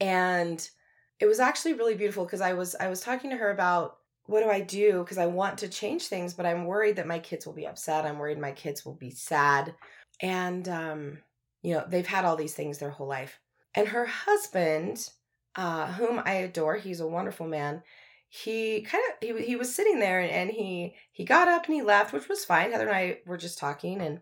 and 0.00 0.70
it 1.18 1.26
was 1.26 1.40
actually 1.40 1.72
really 1.72 1.94
beautiful 1.94 2.24
because 2.24 2.40
i 2.40 2.52
was 2.52 2.76
i 2.78 2.88
was 2.88 3.00
talking 3.00 3.30
to 3.30 3.36
her 3.36 3.50
about 3.50 3.98
what 4.26 4.42
do 4.42 4.50
I 4.50 4.60
do? 4.60 5.00
Because 5.00 5.18
I 5.18 5.26
want 5.26 5.58
to 5.58 5.68
change 5.68 6.06
things, 6.06 6.34
but 6.34 6.46
I'm 6.46 6.64
worried 6.64 6.96
that 6.96 7.06
my 7.06 7.18
kids 7.18 7.46
will 7.46 7.52
be 7.52 7.66
upset. 7.66 8.04
I'm 8.04 8.18
worried 8.18 8.38
my 8.38 8.52
kids 8.52 8.84
will 8.84 8.94
be 8.94 9.10
sad. 9.10 9.74
And, 10.20 10.68
um, 10.68 11.18
you 11.62 11.74
know, 11.74 11.84
they've 11.88 12.06
had 12.06 12.24
all 12.24 12.36
these 12.36 12.54
things 12.54 12.78
their 12.78 12.90
whole 12.90 13.06
life. 13.06 13.38
And 13.74 13.86
her 13.88 14.06
husband, 14.06 15.08
uh, 15.56 15.92
whom 15.92 16.22
I 16.24 16.34
adore, 16.34 16.76
he's 16.76 17.00
a 17.00 17.06
wonderful 17.06 17.46
man. 17.46 17.82
He 18.28 18.82
kind 18.82 19.02
of 19.08 19.28
he 19.38 19.46
he 19.46 19.56
was 19.56 19.74
sitting 19.74 20.00
there 20.00 20.20
and, 20.20 20.30
and 20.30 20.50
he 20.50 20.94
he 21.12 21.24
got 21.24 21.48
up 21.48 21.66
and 21.66 21.74
he 21.74 21.82
left, 21.82 22.12
which 22.12 22.28
was 22.28 22.44
fine. 22.44 22.72
Heather 22.72 22.88
and 22.88 22.96
I 22.96 23.18
were 23.26 23.38
just 23.38 23.58
talking, 23.58 24.00
and 24.00 24.20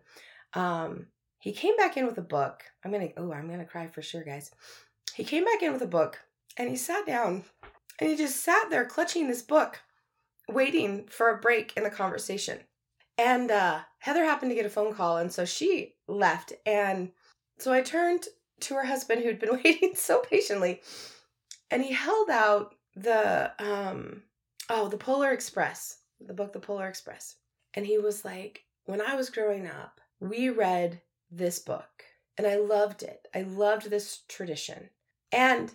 um, 0.53 1.07
he 1.39 1.51
came 1.51 1.75
back 1.75 1.97
in 1.97 2.05
with 2.05 2.17
a 2.17 2.23
book. 2.23 2.63
I'm 2.83 2.91
gonna 2.91 3.09
oh 3.17 3.33
I'm 3.33 3.49
gonna 3.49 3.65
cry 3.65 3.87
for 3.87 4.01
sure, 4.01 4.23
guys. 4.23 4.51
He 5.13 5.23
came 5.23 5.43
back 5.45 5.61
in 5.63 5.73
with 5.73 5.81
a 5.81 5.87
book 5.87 6.19
and 6.57 6.69
he 6.69 6.75
sat 6.75 7.05
down 7.05 7.43
and 7.99 8.09
he 8.09 8.15
just 8.15 8.43
sat 8.43 8.69
there 8.69 8.85
clutching 8.85 9.27
this 9.27 9.41
book 9.41 9.81
waiting 10.49 11.07
for 11.07 11.29
a 11.29 11.39
break 11.39 11.73
in 11.75 11.83
the 11.83 11.89
conversation. 11.89 12.59
And 13.17 13.49
uh, 13.49 13.79
Heather 13.99 14.25
happened 14.25 14.51
to 14.51 14.55
get 14.55 14.65
a 14.65 14.69
phone 14.69 14.93
call, 14.93 15.17
and 15.17 15.31
so 15.31 15.45
she 15.45 15.95
left. 16.07 16.53
And 16.65 17.11
so 17.57 17.71
I 17.71 17.81
turned 17.81 18.25
to 18.61 18.75
her 18.75 18.85
husband, 18.85 19.23
who'd 19.23 19.39
been 19.39 19.61
waiting 19.63 19.95
so 19.95 20.19
patiently, 20.19 20.81
and 21.71 21.83
he 21.83 21.93
held 21.93 22.29
out 22.29 22.75
the 22.95 23.51
um 23.59 24.23
oh 24.69 24.87
the 24.87 24.97
Polar 24.97 25.31
Express, 25.31 25.99
the 26.19 26.33
book 26.33 26.53
The 26.53 26.59
Polar 26.59 26.87
Express, 26.87 27.35
and 27.73 27.85
he 27.85 27.97
was 27.97 28.25
like, 28.25 28.63
"When 28.85 29.01
I 29.01 29.15
was 29.15 29.29
growing 29.29 29.67
up, 29.67 29.99
we 30.19 30.49
read 30.49 31.01
this 31.31 31.59
book, 31.59 32.03
and 32.37 32.47
I 32.47 32.57
loved 32.57 33.03
it. 33.03 33.27
I 33.33 33.41
loved 33.41 33.89
this 33.89 34.21
tradition, 34.27 34.89
and." 35.31 35.71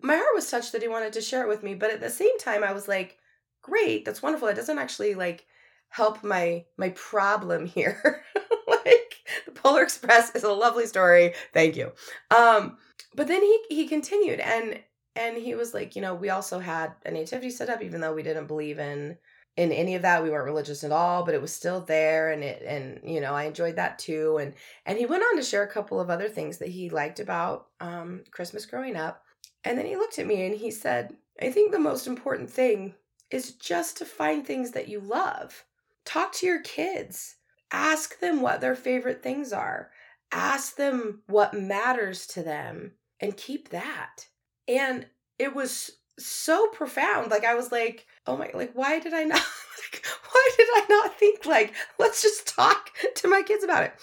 My 0.00 0.16
heart 0.16 0.34
was 0.34 0.50
touched 0.50 0.72
that 0.72 0.82
he 0.82 0.88
wanted 0.88 1.14
to 1.14 1.22
share 1.22 1.44
it 1.44 1.48
with 1.48 1.62
me, 1.62 1.74
but 1.74 1.90
at 1.90 2.00
the 2.00 2.10
same 2.10 2.36
time, 2.38 2.62
I 2.62 2.72
was 2.72 2.88
like, 2.88 3.16
great 3.64 4.04
that's 4.04 4.22
wonderful. 4.22 4.46
It 4.48 4.54
doesn't 4.54 4.78
actually 4.78 5.14
like 5.14 5.46
help 5.88 6.22
my 6.22 6.64
my 6.76 6.90
problem 6.90 7.66
here. 7.66 8.22
Like 8.66 9.16
the 9.44 9.52
polar 9.52 9.82
express 9.82 10.34
is 10.34 10.42
a 10.42 10.52
lovely 10.52 10.86
story. 10.86 11.34
Thank 11.52 11.76
you. 11.76 11.92
Um 12.30 12.78
but 13.14 13.28
then 13.28 13.42
he 13.42 13.60
he 13.68 13.86
continued 13.86 14.40
and 14.40 14.80
and 15.16 15.36
he 15.36 15.54
was 15.54 15.74
like 15.74 15.96
you 15.96 16.02
know 16.02 16.14
we 16.14 16.30
also 16.30 16.58
had 16.58 16.92
a 17.04 17.10
nativity 17.10 17.50
set 17.50 17.68
up 17.68 17.82
even 17.82 18.00
though 18.00 18.14
we 18.14 18.22
didn't 18.22 18.46
believe 18.46 18.78
in 18.78 19.16
in 19.56 19.70
any 19.70 19.94
of 19.94 20.02
that 20.02 20.22
we 20.22 20.30
weren't 20.30 20.44
religious 20.44 20.82
at 20.82 20.92
all 20.92 21.24
but 21.24 21.34
it 21.34 21.40
was 21.40 21.52
still 21.52 21.80
there 21.80 22.30
and 22.30 22.42
it 22.42 22.62
and 22.66 23.00
you 23.04 23.20
know 23.20 23.34
i 23.34 23.44
enjoyed 23.44 23.76
that 23.76 23.98
too 23.98 24.38
and 24.38 24.54
and 24.86 24.98
he 24.98 25.06
went 25.06 25.22
on 25.22 25.36
to 25.36 25.42
share 25.42 25.62
a 25.62 25.70
couple 25.70 26.00
of 26.00 26.10
other 26.10 26.28
things 26.28 26.58
that 26.58 26.68
he 26.68 26.90
liked 26.90 27.20
about 27.20 27.68
um 27.80 28.22
christmas 28.30 28.66
growing 28.66 28.96
up 28.96 29.22
and 29.64 29.78
then 29.78 29.86
he 29.86 29.96
looked 29.96 30.18
at 30.18 30.26
me 30.26 30.44
and 30.44 30.56
he 30.56 30.70
said 30.70 31.14
i 31.40 31.50
think 31.50 31.70
the 31.70 31.78
most 31.78 32.06
important 32.06 32.50
thing 32.50 32.94
is 33.34 33.52
just 33.54 33.96
to 33.98 34.04
find 34.04 34.46
things 34.46 34.70
that 34.70 34.88
you 34.88 35.00
love. 35.00 35.64
Talk 36.04 36.32
to 36.34 36.46
your 36.46 36.60
kids. 36.60 37.36
Ask 37.72 38.20
them 38.20 38.40
what 38.40 38.60
their 38.60 38.76
favorite 38.76 39.22
things 39.22 39.52
are. 39.52 39.90
Ask 40.30 40.76
them 40.76 41.22
what 41.26 41.52
matters 41.52 42.26
to 42.28 42.42
them 42.42 42.92
and 43.20 43.36
keep 43.36 43.70
that. 43.70 44.26
And 44.68 45.06
it 45.38 45.54
was 45.54 45.90
so 46.18 46.68
profound. 46.68 47.30
Like 47.30 47.44
I 47.44 47.54
was 47.54 47.72
like, 47.72 48.06
oh 48.26 48.36
my 48.36 48.50
like 48.54 48.72
why 48.74 48.98
did 49.00 49.14
I 49.14 49.24
not 49.24 49.40
like 49.92 50.04
why 50.32 50.50
did 50.56 50.68
I 50.72 50.86
not 50.88 51.18
think 51.18 51.46
like 51.46 51.74
let's 51.98 52.22
just 52.22 52.46
talk 52.46 52.90
to 53.16 53.28
my 53.28 53.42
kids 53.42 53.64
about 53.64 53.84
it? 53.84 53.94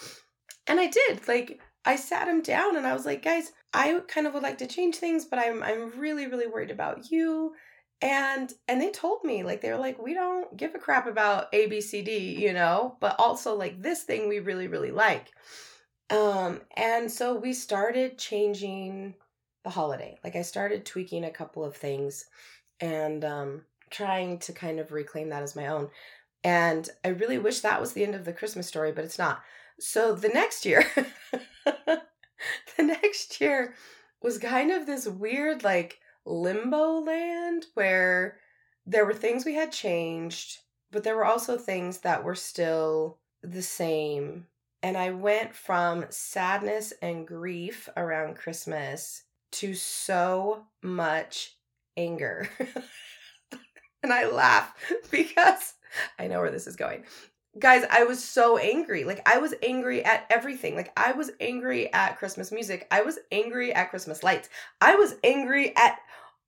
And 0.66 0.78
I 0.78 0.88
did. 0.88 1.26
Like 1.26 1.60
I 1.84 1.96
sat 1.96 2.28
him 2.28 2.42
down 2.42 2.76
and 2.76 2.86
I 2.86 2.92
was 2.92 3.06
like, 3.06 3.24
guys, 3.24 3.52
I 3.74 4.00
kind 4.06 4.26
of 4.26 4.34
would 4.34 4.42
like 4.42 4.58
to 4.58 4.66
change 4.66 4.96
things, 4.96 5.24
but 5.24 5.38
I'm 5.38 5.62
I'm 5.62 5.98
really 5.98 6.26
really 6.26 6.46
worried 6.46 6.70
about 6.70 7.10
you 7.10 7.54
and 8.02 8.52
and 8.66 8.80
they 8.80 8.90
told 8.90 9.22
me 9.22 9.44
like 9.44 9.60
they 9.60 9.70
were 9.70 9.78
like 9.78 10.02
we 10.02 10.12
don't 10.12 10.56
give 10.56 10.74
a 10.74 10.78
crap 10.78 11.06
about 11.06 11.50
abcd 11.52 12.36
you 12.36 12.52
know 12.52 12.96
but 13.00 13.14
also 13.18 13.54
like 13.54 13.80
this 13.80 14.02
thing 14.02 14.28
we 14.28 14.40
really 14.40 14.66
really 14.66 14.90
like 14.90 15.30
um 16.10 16.60
and 16.76 17.10
so 17.10 17.36
we 17.36 17.52
started 17.52 18.18
changing 18.18 19.14
the 19.64 19.70
holiday. 19.70 20.18
Like 20.24 20.36
i 20.36 20.42
started 20.42 20.84
tweaking 20.84 21.24
a 21.24 21.30
couple 21.30 21.64
of 21.64 21.76
things 21.76 22.26
and 22.80 23.24
um 23.24 23.62
trying 23.90 24.38
to 24.38 24.52
kind 24.52 24.80
of 24.80 24.92
reclaim 24.92 25.28
that 25.30 25.42
as 25.42 25.56
my 25.56 25.68
own. 25.68 25.88
And 26.44 26.88
i 27.04 27.08
really 27.08 27.38
wish 27.38 27.60
that 27.60 27.80
was 27.80 27.92
the 27.92 28.04
end 28.04 28.14
of 28.14 28.24
the 28.24 28.32
christmas 28.32 28.66
story 28.66 28.92
but 28.92 29.04
it's 29.04 29.18
not. 29.18 29.42
So 29.80 30.14
the 30.14 30.28
next 30.28 30.64
year 30.64 30.84
the 31.64 32.02
next 32.78 33.40
year 33.40 33.74
was 34.22 34.38
kind 34.38 34.70
of 34.70 34.86
this 34.86 35.06
weird 35.06 35.64
like 35.64 35.98
limbo 36.24 37.00
land 37.00 37.66
where 37.74 38.38
there 38.86 39.04
were 39.04 39.14
things 39.14 39.44
we 39.44 39.54
had 39.54 39.72
changed, 39.72 40.58
but 40.90 41.04
there 41.04 41.16
were 41.16 41.24
also 41.24 41.56
things 41.56 41.98
that 41.98 42.24
were 42.24 42.34
still 42.34 43.18
the 43.42 43.62
same. 43.62 44.46
And 44.82 44.96
I 44.96 45.10
went 45.10 45.54
from 45.54 46.06
sadness 46.10 46.92
and 47.02 47.26
grief 47.26 47.88
around 47.96 48.36
Christmas 48.36 49.22
to 49.52 49.74
so 49.74 50.64
much 50.82 51.56
anger. 51.96 52.48
and 54.02 54.12
I 54.12 54.26
laugh 54.28 54.74
because 55.10 55.74
I 56.18 56.26
know 56.26 56.40
where 56.40 56.50
this 56.50 56.66
is 56.66 56.76
going. 56.76 57.04
Guys 57.58 57.84
i 57.90 58.04
was 58.04 58.24
so 58.24 58.56
angry. 58.56 59.04
Like 59.04 59.20
i 59.28 59.38
was 59.38 59.54
angry 59.62 60.04
at 60.04 60.26
everything. 60.30 60.74
Like 60.74 60.92
i 60.96 61.12
was 61.12 61.30
angry 61.40 61.92
at 61.92 62.18
christmas 62.18 62.50
music. 62.50 62.86
I 62.90 63.02
was 63.02 63.18
angry 63.30 63.72
at 63.74 63.90
christmas 63.90 64.22
lights. 64.22 64.48
I 64.80 64.94
was 64.94 65.16
angry 65.22 65.76
at 65.76 65.98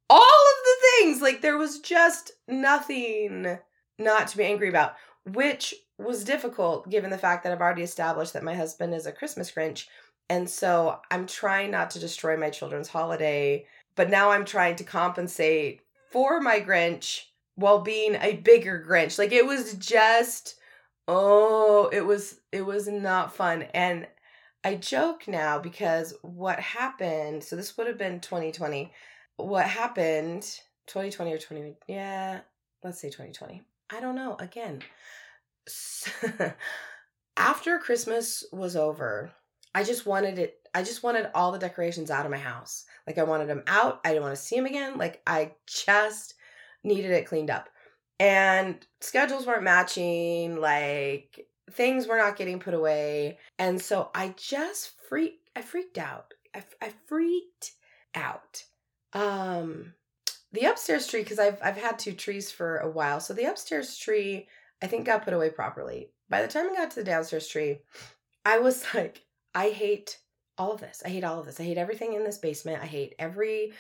all 0.09 0.21
of 0.21 0.65
the 0.65 0.77
things. 0.99 1.21
Like 1.21 1.43
there 1.43 1.59
was 1.59 1.81
just 1.81 2.33
nothing 2.49 3.59
not 3.99 4.29
to 4.29 4.37
be 4.37 4.45
angry 4.45 4.69
about, 4.69 4.95
which 5.27 5.75
was 5.99 6.25
difficult 6.25 6.89
given 6.91 7.11
the 7.11 7.19
fact 7.19 7.45
that 7.45 7.53
I've 7.53 7.61
already 7.61 7.83
established 7.83 8.33
that 8.33 8.43
my 8.43 8.55
husband 8.55 8.95
is 8.95 9.07
a 9.07 9.13
Christmas 9.13 9.51
Grinch. 9.53 9.87
And 10.29 10.49
so 10.49 11.01
I'm 11.11 11.27
trying 11.27 11.71
not 11.71 11.91
to 11.91 11.99
destroy 11.99 12.37
my 12.37 12.51
children's 12.51 12.89
holiday, 12.89 13.67
but 13.95 14.11
now 14.11 14.31
I'm 14.31 14.45
trying 14.45 14.77
to 14.77 14.85
compensate 14.85 15.83
for 16.11 16.41
my 16.41 16.61
Grinch 16.61 17.25
while 17.57 17.81
being 17.81 18.17
a 18.17 18.37
bigger 18.37 18.85
Grinch. 18.87 19.19
Like 19.19 19.33
it 19.33 19.47
was 19.47 19.75
just 19.75 20.57
oh, 21.07 21.91
it 21.93 22.01
was 22.01 22.41
it 22.53 22.63
was 22.63 22.89
not 22.89 23.35
fun. 23.35 23.63
And 23.75 24.07
I 24.65 24.77
joke 24.77 25.29
now 25.29 25.59
because 25.59 26.15
what 26.23 26.59
happened, 26.59 27.45
so 27.45 27.57
this 27.57 27.77
would 27.77 27.87
have 27.87 27.99
been 27.99 28.21
2020. 28.21 28.93
What 29.37 29.67
happened 29.67 30.43
2020 30.87 31.33
or 31.33 31.39
20 31.39 31.77
yeah, 31.89 32.41
let's 32.83 33.01
say 33.01 33.09
2020. 33.09 33.63
I 33.91 34.01
don't 34.01 34.15
know. 34.15 34.37
Again, 34.39 34.83
after 37.37 37.79
Christmas 37.79 38.45
was 38.53 38.77
over, 38.77 39.33
I 39.75 39.85
just 39.85 40.07
wanted 40.07 40.39
it. 40.39 40.59
I 40.75 40.83
just 40.83 41.03
wanted 41.03 41.31
all 41.35 41.53
the 41.53 41.59
decorations 41.59 42.11
out 42.11 42.25
of 42.25 42.31
my 42.31 42.39
house. 42.39 42.85
Like 43.07 43.19
I 43.19 43.25
wanted 43.25 43.49
them 43.49 43.63
out. 43.67 44.01
I 44.05 44.11
didn't 44.11 44.23
want 44.23 44.37
to 44.37 44.43
see 44.43 44.57
them 44.57 44.67
again. 44.67 44.99
Like 44.99 45.23
I 45.27 45.53
just 45.67 46.35
needed 46.83 47.11
it 47.11 47.27
cleaned 47.27 47.51
up. 47.51 47.69
And 48.21 48.85
schedules 49.01 49.47
weren't 49.47 49.63
matching. 49.63 50.57
Like 50.61 51.47
things 51.71 52.07
were 52.07 52.19
not 52.19 52.37
getting 52.37 52.61
put 52.61 52.75
away. 52.75 53.39
And 53.59 53.81
so 53.81 54.11
I 54.15 54.35
just 54.37 54.93
freaked. 55.09 55.49
I 55.57 55.63
freaked 55.63 55.99
out. 55.99 56.35
I, 56.55 56.63
I 56.83 56.93
freaked 57.07 57.73
out. 58.15 58.65
Um, 59.13 59.95
the 60.53 60.67
upstairs 60.67 61.07
tree 61.07 61.23
because 61.23 61.39
I've 61.39 61.59
I've 61.63 61.77
had 61.77 61.99
two 61.99 62.13
trees 62.13 62.51
for 62.51 62.79
a 62.79 62.91
while. 62.91 63.21
So 63.21 63.35
the 63.35 63.45
upstairs 63.45 63.97
tree 63.97 64.49
I 64.85 64.87
think 64.87 65.07
got 65.07 65.25
put 65.25 65.33
away 65.33 65.51
properly. 65.51 66.11
By 66.29 66.43
the 66.43 66.49
time 66.49 66.69
I 66.71 66.75
got 66.75 66.91
to 66.91 66.97
the 66.97 67.05
downstairs 67.05 67.49
tree, 67.49 67.79
I 68.45 68.59
was 68.59 68.85
like, 68.95 69.23
I 69.55 69.71
hate 69.71 70.19
all 70.59 70.73
of 70.73 70.81
this. 70.81 71.03
I 71.05 71.09
hate 71.09 71.25
all 71.25 71.41
of 71.41 71.47
this. 71.47 71.61
I 71.61 71.65
hate 71.65 71.79
everything 71.79 72.15
in 72.15 72.25
this 72.25 72.39
basement. 72.39 72.83
I 72.83 72.87
hate 72.87 73.15
every 73.19 73.73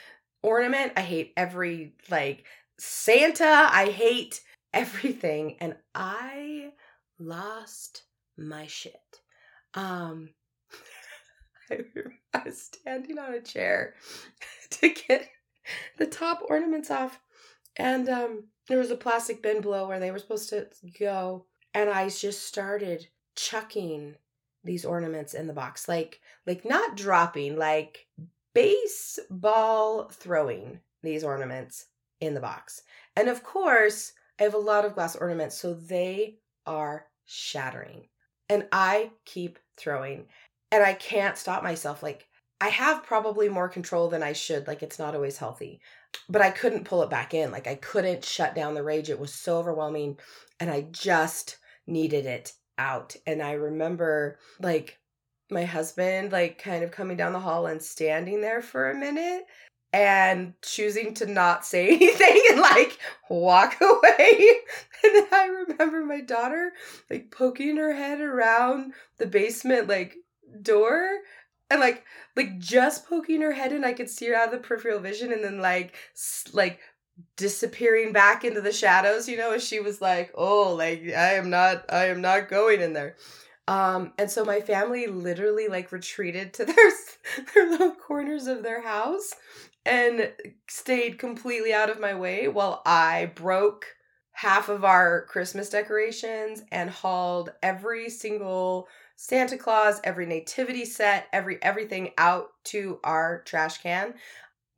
ornament. 0.42 0.92
I 0.96 1.02
hate 1.02 1.32
every 1.36 1.94
like 2.10 2.46
Santa. 2.78 3.68
I 3.70 3.90
hate 3.90 4.40
everything 4.72 5.56
and 5.60 5.76
I 5.94 6.72
lost 7.18 8.02
my 8.36 8.66
shit. 8.66 9.20
Um 9.74 10.30
I, 11.70 11.78
I 12.32 12.42
was 12.44 12.60
standing 12.60 13.18
on 13.18 13.34
a 13.34 13.40
chair 13.40 13.94
to 14.70 14.88
get 14.90 15.28
the 15.98 16.06
top 16.06 16.42
ornaments 16.48 16.90
off. 16.90 17.20
And 17.76 18.08
um, 18.08 18.44
there 18.68 18.78
was 18.78 18.90
a 18.90 18.96
plastic 18.96 19.42
bin 19.42 19.60
below 19.60 19.88
where 19.88 19.98
they 19.98 20.10
were 20.10 20.18
supposed 20.18 20.48
to 20.50 20.68
go. 20.98 21.46
And 21.72 21.90
I 21.90 22.08
just 22.08 22.46
started 22.46 23.08
chucking 23.34 24.14
these 24.64 24.84
ornaments 24.84 25.34
in 25.34 25.46
the 25.46 25.52
box. 25.52 25.88
Like 25.88 26.20
like 26.46 26.64
not 26.64 26.96
dropping, 26.96 27.56
like 27.56 28.06
baseball 28.54 30.08
throwing 30.08 30.80
these 31.02 31.24
ornaments 31.24 31.86
in 32.20 32.34
the 32.34 32.40
box. 32.40 32.82
And 33.16 33.28
of 33.28 33.42
course, 33.42 34.12
I 34.40 34.44
have 34.44 34.54
a 34.54 34.58
lot 34.58 34.84
of 34.84 34.94
glass 34.94 35.16
ornaments, 35.16 35.56
so 35.56 35.74
they 35.74 36.38
are 36.66 37.06
shattering. 37.24 38.08
And 38.48 38.66
I 38.72 39.10
keep 39.24 39.58
throwing. 39.76 40.26
And 40.72 40.82
I 40.82 40.94
can't 40.94 41.38
stop 41.38 41.62
myself. 41.62 42.02
Like 42.02 42.26
I 42.60 42.68
have 42.68 43.04
probably 43.04 43.48
more 43.48 43.68
control 43.68 44.08
than 44.08 44.22
I 44.22 44.32
should. 44.32 44.66
Like 44.66 44.82
it's 44.82 44.98
not 44.98 45.14
always 45.14 45.38
healthy. 45.38 45.80
But 46.28 46.42
I 46.42 46.50
couldn't 46.50 46.84
pull 46.84 47.02
it 47.02 47.10
back 47.10 47.34
in. 47.34 47.50
Like 47.50 47.66
I 47.66 47.74
couldn't 47.74 48.24
shut 48.24 48.54
down 48.54 48.74
the 48.74 48.82
rage. 48.82 49.10
It 49.10 49.18
was 49.18 49.32
so 49.32 49.58
overwhelming 49.58 50.18
and 50.58 50.70
I 50.70 50.82
just 50.90 51.58
needed 51.86 52.26
it 52.26 52.52
out. 52.78 53.16
And 53.26 53.42
I 53.42 53.52
remember 53.52 54.38
like 54.60 54.98
my 55.50 55.64
husband 55.64 56.32
like 56.32 56.58
kind 56.58 56.82
of 56.82 56.90
coming 56.90 57.16
down 57.16 57.32
the 57.32 57.40
hall 57.40 57.66
and 57.66 57.82
standing 57.82 58.40
there 58.40 58.62
for 58.62 58.90
a 58.90 58.94
minute 58.94 59.46
and 59.92 60.54
choosing 60.62 61.14
to 61.14 61.26
not 61.26 61.64
say 61.64 61.88
anything 61.94 62.42
and 62.50 62.60
like 62.60 62.98
walk 63.30 63.76
away. 63.80 64.50
And 65.04 65.14
then 65.14 65.26
I 65.32 65.46
remember 65.46 66.04
my 66.04 66.20
daughter 66.20 66.72
like 67.10 67.30
poking 67.30 67.76
her 67.76 67.92
head 67.92 68.20
around 68.20 68.94
the 69.18 69.26
basement 69.26 69.88
like 69.88 70.16
door 70.62 71.08
and 71.70 71.80
like 71.80 72.04
like 72.36 72.58
just 72.58 73.06
poking 73.08 73.40
her 73.40 73.52
head 73.52 73.72
in 73.72 73.84
i 73.84 73.92
could 73.92 74.08
see 74.08 74.26
her 74.26 74.34
out 74.34 74.46
of 74.46 74.52
the 74.52 74.66
peripheral 74.66 75.00
vision 75.00 75.32
and 75.32 75.42
then 75.42 75.58
like 75.58 75.94
like 76.52 76.78
disappearing 77.36 78.12
back 78.12 78.44
into 78.44 78.60
the 78.60 78.72
shadows 78.72 79.28
you 79.28 79.36
know 79.36 79.52
as 79.52 79.66
she 79.66 79.80
was 79.80 80.00
like 80.00 80.32
oh 80.34 80.74
like 80.74 81.02
i 81.16 81.34
am 81.34 81.48
not 81.48 81.84
i 81.88 82.06
am 82.06 82.20
not 82.20 82.48
going 82.48 82.80
in 82.80 82.92
there 82.92 83.14
um 83.68 84.12
and 84.18 84.30
so 84.30 84.44
my 84.44 84.60
family 84.60 85.06
literally 85.06 85.68
like 85.68 85.92
retreated 85.92 86.52
to 86.52 86.64
their 86.64 86.90
their 87.54 87.70
little 87.70 87.92
corners 87.92 88.46
of 88.46 88.62
their 88.62 88.82
house 88.82 89.32
and 89.86 90.32
stayed 90.68 91.18
completely 91.18 91.72
out 91.72 91.90
of 91.90 92.00
my 92.00 92.14
way 92.14 92.48
while 92.48 92.82
i 92.84 93.30
broke 93.36 93.86
half 94.32 94.68
of 94.68 94.84
our 94.84 95.24
christmas 95.26 95.70
decorations 95.70 96.62
and 96.72 96.90
hauled 96.90 97.52
every 97.62 98.10
single 98.10 98.88
Santa 99.16 99.56
Claus, 99.56 100.00
every 100.02 100.26
nativity 100.26 100.84
set, 100.84 101.28
every 101.32 101.62
everything 101.62 102.10
out 102.18 102.48
to 102.64 102.98
our 103.04 103.42
trash 103.42 103.78
can. 103.78 104.14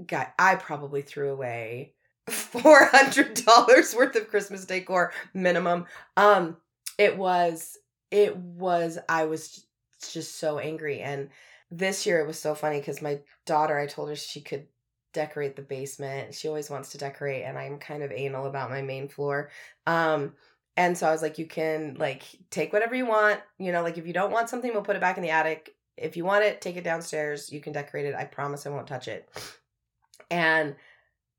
Guy, 0.07 0.31
I 0.39 0.57
probably 0.57 1.01
threw 1.01 1.33
away 1.33 1.95
four 2.29 2.87
hundred 2.87 3.35
dollars 3.45 3.95
worth 3.95 4.17
of 4.17 4.29
Christmas 4.29 4.65
decor 4.65 5.13
minimum. 5.35 5.87
Um, 6.17 6.57
it 6.99 7.17
was 7.17 7.79
it 8.11 8.37
was 8.37 8.99
I 9.09 9.25
was 9.27 9.67
just 10.11 10.39
so 10.39 10.59
angry 10.59 11.01
and 11.01 11.31
this 11.71 12.07
year 12.07 12.21
it 12.21 12.27
was 12.27 12.39
so 12.39 12.55
funny 12.55 12.79
because 12.79 13.03
my 13.03 13.21
daughter 13.45 13.79
I 13.79 13.87
told 13.87 14.09
her 14.09 14.17
she 14.17 14.41
could 14.41 14.67
decorate 15.13 15.57
the 15.57 15.63
basement. 15.63 16.35
She 16.35 16.49
always 16.49 16.71
wants 16.71 16.91
to 16.93 16.99
decorate 16.99 17.45
and 17.45 17.59
I'm 17.59 17.79
kind 17.79 18.03
of 18.03 18.13
anal 18.13 18.47
about 18.47 18.71
my 18.71 18.83
main 18.83 19.09
floor. 19.09 19.51
Um 19.87 20.35
and 20.77 20.97
so 20.97 21.09
I 21.09 21.13
was 21.13 21.23
like, 21.23 21.39
you 21.39 21.47
can 21.47 21.97
like 21.99 22.23
take 22.51 22.73
whatever 22.73 22.95
you 22.95 23.07
want. 23.07 23.41
You 23.59 23.73
know, 23.73 23.83
like 23.83 23.97
if 23.99 24.07
you 24.07 24.13
don't 24.13 24.31
want 24.31 24.51
something, 24.51 24.71
we'll 24.73 24.83
put 24.83 24.97
it 24.97 25.01
back 25.01 25.17
in 25.17 25.23
the 25.23 25.31
attic. 25.31 25.75
If 25.97 26.17
you 26.17 26.25
want 26.27 26.45
it, 26.45 26.61
take 26.61 26.77
it 26.77 26.85
downstairs. 26.85 27.51
You 27.51 27.61
can 27.61 27.73
decorate 27.73 28.05
it. 28.05 28.15
I 28.15 28.25
promise 28.25 28.67
I 28.67 28.71
won't 28.71 28.87
touch 28.87 29.09
it. 29.09 29.29
And 30.31 30.77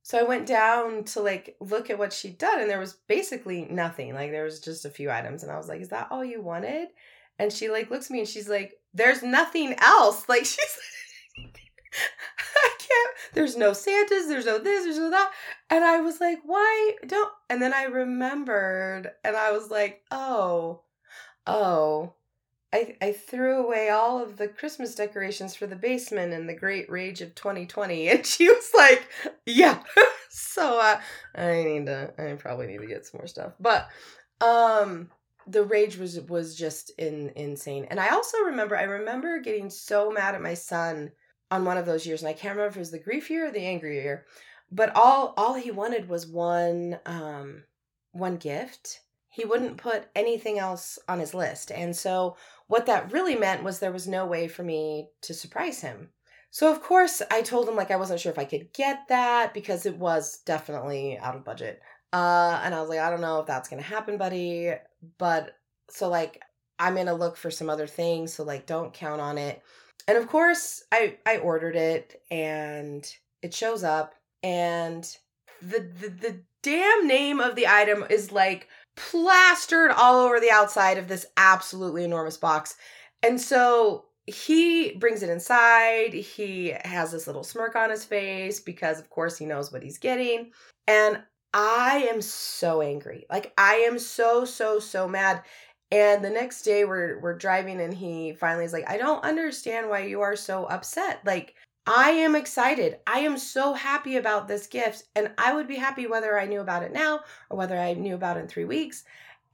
so 0.08 0.18
I 0.18 0.24
went 0.24 0.48
down 0.48 1.04
to 1.04 1.20
like 1.20 1.58
look 1.60 1.90
at 1.90 2.00
what 2.00 2.14
she'd 2.14 2.38
done, 2.38 2.62
and 2.62 2.70
there 2.70 2.80
was 2.80 2.94
basically 3.10 3.68
nothing. 3.70 4.14
Like 4.14 4.32
there 4.32 4.46
was 4.46 4.62
just 4.62 4.86
a 4.86 4.90
few 4.90 5.12
items. 5.12 5.44
And 5.44 5.52
I 5.52 5.58
was 5.58 5.68
like, 5.68 5.82
Is 5.82 5.90
that 5.90 6.08
all 6.12 6.24
you 6.24 6.42
wanted? 6.42 6.88
And 7.38 7.52
she 7.52 7.68
like 7.68 7.92
looks 7.92 8.06
at 8.06 8.12
me 8.12 8.20
and 8.20 8.28
she's 8.28 8.48
like, 8.48 8.76
There's 8.94 9.22
nothing 9.22 9.76
else. 9.80 10.24
Like 10.30 10.46
she's 10.46 10.80
I 11.36 12.70
can't, 12.80 13.16
there's 13.34 13.58
no 13.58 13.74
Santas, 13.74 14.28
there's 14.28 14.46
no 14.46 14.60
this, 14.60 14.86
there's 14.86 14.98
no 14.98 15.10
that. 15.10 15.30
And 15.70 15.84
I 15.84 16.00
was 16.00 16.22
like, 16.22 16.40
why 16.46 16.94
don't, 17.06 17.34
and 17.50 17.62
then 17.62 17.74
I 17.74 17.84
remembered 17.84 19.12
and 19.26 19.36
I 19.36 19.52
was 19.52 19.70
like, 19.70 20.04
oh, 20.10 20.84
oh, 21.46 22.14
I, 22.74 22.96
I 23.02 23.12
threw 23.14 23.66
away 23.66 23.90
all 23.90 24.22
of 24.22 24.38
the 24.38 24.48
Christmas 24.48 24.94
decorations 24.96 25.56
for 25.56 25.68
the 25.68 25.76
basement 25.76 26.34
in 26.34 26.48
the 26.48 26.54
great 26.56 26.90
rage 26.90 27.22
of 27.22 27.34
2020. 27.36 28.10
And 28.10 28.26
she 28.26 28.50
was 28.50 28.70
like, 28.76 29.08
yeah. 29.46 29.82
so 30.30 30.80
uh, 30.80 31.00
I 31.36 31.64
need 31.64 31.86
to, 31.86 32.14
I 32.18 32.34
probably 32.34 32.68
need 32.68 32.82
to 32.82 32.88
get 32.88 33.06
some 33.06 33.20
more 33.20 33.28
stuff. 33.28 33.54
But, 33.60 33.88
um, 34.42 35.10
the 35.50 35.64
rage 35.64 35.98
was 35.98 36.20
was 36.22 36.58
just 36.58 36.92
in 36.98 37.32
insane 37.38 37.88
and 37.90 38.02
i 38.02 38.10
also 38.10 38.38
remember 38.40 38.76
i 38.76 38.84
remember 38.84 39.40
getting 39.40 39.70
so 39.70 40.12
mad 40.12 40.36
at 40.36 40.42
my 40.42 40.54
son 40.54 41.10
on 41.52 41.66
one 41.66 41.78
of 41.78 41.86
those 41.86 42.06
years, 42.06 42.22
and 42.22 42.30
I 42.30 42.34
can't 42.34 42.56
remember 42.56 42.70
if 42.70 42.76
it 42.76 42.80
was 42.80 42.92
the 42.92 43.00
grief 43.00 43.30
year 43.30 43.48
or 43.48 43.52
the 43.52 43.60
angry 43.66 43.96
year. 43.96 44.26
But 44.72 44.96
all 44.96 45.34
all 45.38 45.54
he 45.54 45.72
wanted 45.72 46.10
was 46.10 46.28
one 46.28 47.00
um 47.06 47.64
one 48.12 48.38
gift. 48.38 49.02
He 49.38 49.46
wouldn't 49.46 49.78
put 49.78 50.08
anything 50.16 50.58
else 50.58 50.98
on 51.08 51.20
his 51.20 51.36
list. 51.36 51.72
And 51.72 51.96
so 51.96 52.38
what 52.66 52.88
that 52.88 53.12
really 53.12 53.36
meant 53.36 53.64
was 53.64 53.78
there 53.78 53.92
was 53.92 54.08
no 54.08 54.26
way 54.26 54.48
for 54.48 54.64
me 54.64 55.10
to 55.22 55.34
surprise 55.36 55.80
him. 55.80 56.10
So 56.50 56.72
of 56.72 56.82
course 56.82 57.22
I 57.30 57.44
told 57.44 57.70
him 57.70 57.76
like 57.76 57.92
I 57.92 57.98
wasn't 57.98 58.20
sure 58.20 58.32
if 58.32 58.40
I 58.40 58.46
could 58.46 58.74
get 58.74 59.08
that 59.10 59.54
because 59.54 59.86
it 59.86 59.96
was 59.96 60.40
definitely 60.40 61.20
out 61.20 61.36
of 61.36 61.46
budget. 61.46 61.82
Uh 62.12 62.60
and 62.64 62.74
I 62.74 62.82
was 62.82 62.90
like 62.90 62.98
I 62.98 63.12
don't 63.12 63.22
know 63.22 63.40
if 63.40 63.46
that's 63.46 63.70
going 63.70 63.80
to 63.80 63.88
happen, 63.88 64.18
buddy, 64.18 64.74
but 65.20 65.56
so 65.92 66.10
like 66.10 66.42
I'm 66.80 66.96
going 66.96 67.06
to 67.06 67.14
look 67.14 67.38
for 67.38 67.52
some 67.52 67.70
other 67.70 67.86
things, 67.86 68.34
so 68.34 68.44
like 68.44 68.66
don't 68.66 68.92
count 68.92 69.22
on 69.22 69.38
it. 69.38 69.62
And 70.08 70.18
of 70.18 70.28
course, 70.28 70.84
I 70.92 71.18
I 71.28 71.38
ordered 71.38 71.76
it 71.76 72.24
and 72.32 73.08
it 73.44 73.54
shows 73.54 73.84
up 73.84 74.16
and 74.42 75.04
the 75.62 75.80
the, 75.80 76.10
the 76.10 76.42
damn 76.64 77.08
name 77.08 77.40
of 77.40 77.56
the 77.56 77.68
item 77.68 78.04
is 78.10 78.32
like 78.32 78.68
plastered 78.98 79.92
all 79.92 80.20
over 80.20 80.40
the 80.40 80.52
outside 80.52 80.98
of 80.98 81.08
this 81.08 81.26
absolutely 81.38 82.04
enormous 82.04 82.36
box. 82.36 82.76
And 83.24 83.40
so 83.40 84.06
he 84.26 84.92
brings 84.96 85.24
it 85.24 85.30
inside. 85.30 86.14
He 86.14 86.74
has 86.84 87.12
this 87.14 87.28
little 87.28 87.44
smirk 87.44 87.76
on 87.76 87.90
his 87.90 88.04
face 88.04 88.60
because, 88.60 89.00
of 89.00 89.10
course, 89.10 89.38
he 89.38 89.46
knows 89.46 89.72
what 89.72 89.84
he's 89.84 89.98
getting. 89.98 90.52
And 90.88 91.24
I 91.54 92.08
am 92.12 92.22
so 92.22 92.82
angry. 92.82 93.26
Like 93.30 93.54
I 93.58 93.76
am 93.76 93.98
so 94.00 94.44
so 94.46 94.80
so 94.80 95.08
mad. 95.08 95.44
And 95.92 96.24
the 96.24 96.30
next 96.30 96.64
day 96.64 96.84
we're 96.84 97.20
we're 97.22 97.38
driving 97.38 97.80
and 97.80 97.94
he 97.94 98.34
finally 98.34 98.66
is 98.66 98.74
like, 98.74 98.90
"I 98.90 98.98
don't 98.98 99.24
understand 99.24 99.90
why 99.90 100.00
you 100.00 100.22
are 100.22 100.36
so 100.36 100.66
upset." 100.66 101.22
Like 101.26 101.56
I 101.88 102.10
am 102.10 102.36
excited. 102.36 102.98
I 103.08 103.20
am 103.20 103.38
so 103.38 103.74
happy 103.74 104.18
about 104.18 104.48
this 104.48 104.68
gift 104.68 105.06
and 105.16 105.32
I 105.38 105.54
would 105.54 105.68
be 105.68 105.78
happy 105.78 106.06
whether 106.06 106.38
I 106.38 106.46
knew 106.46 106.60
about 106.60 106.84
it 106.84 106.92
now 106.92 107.22
or 107.50 107.58
whether 107.58 107.78
I 107.78 107.94
knew 107.94 108.16
about 108.16 108.36
it 108.36 108.42
in 108.42 108.48
3 108.48 108.66
weeks. 108.66 109.06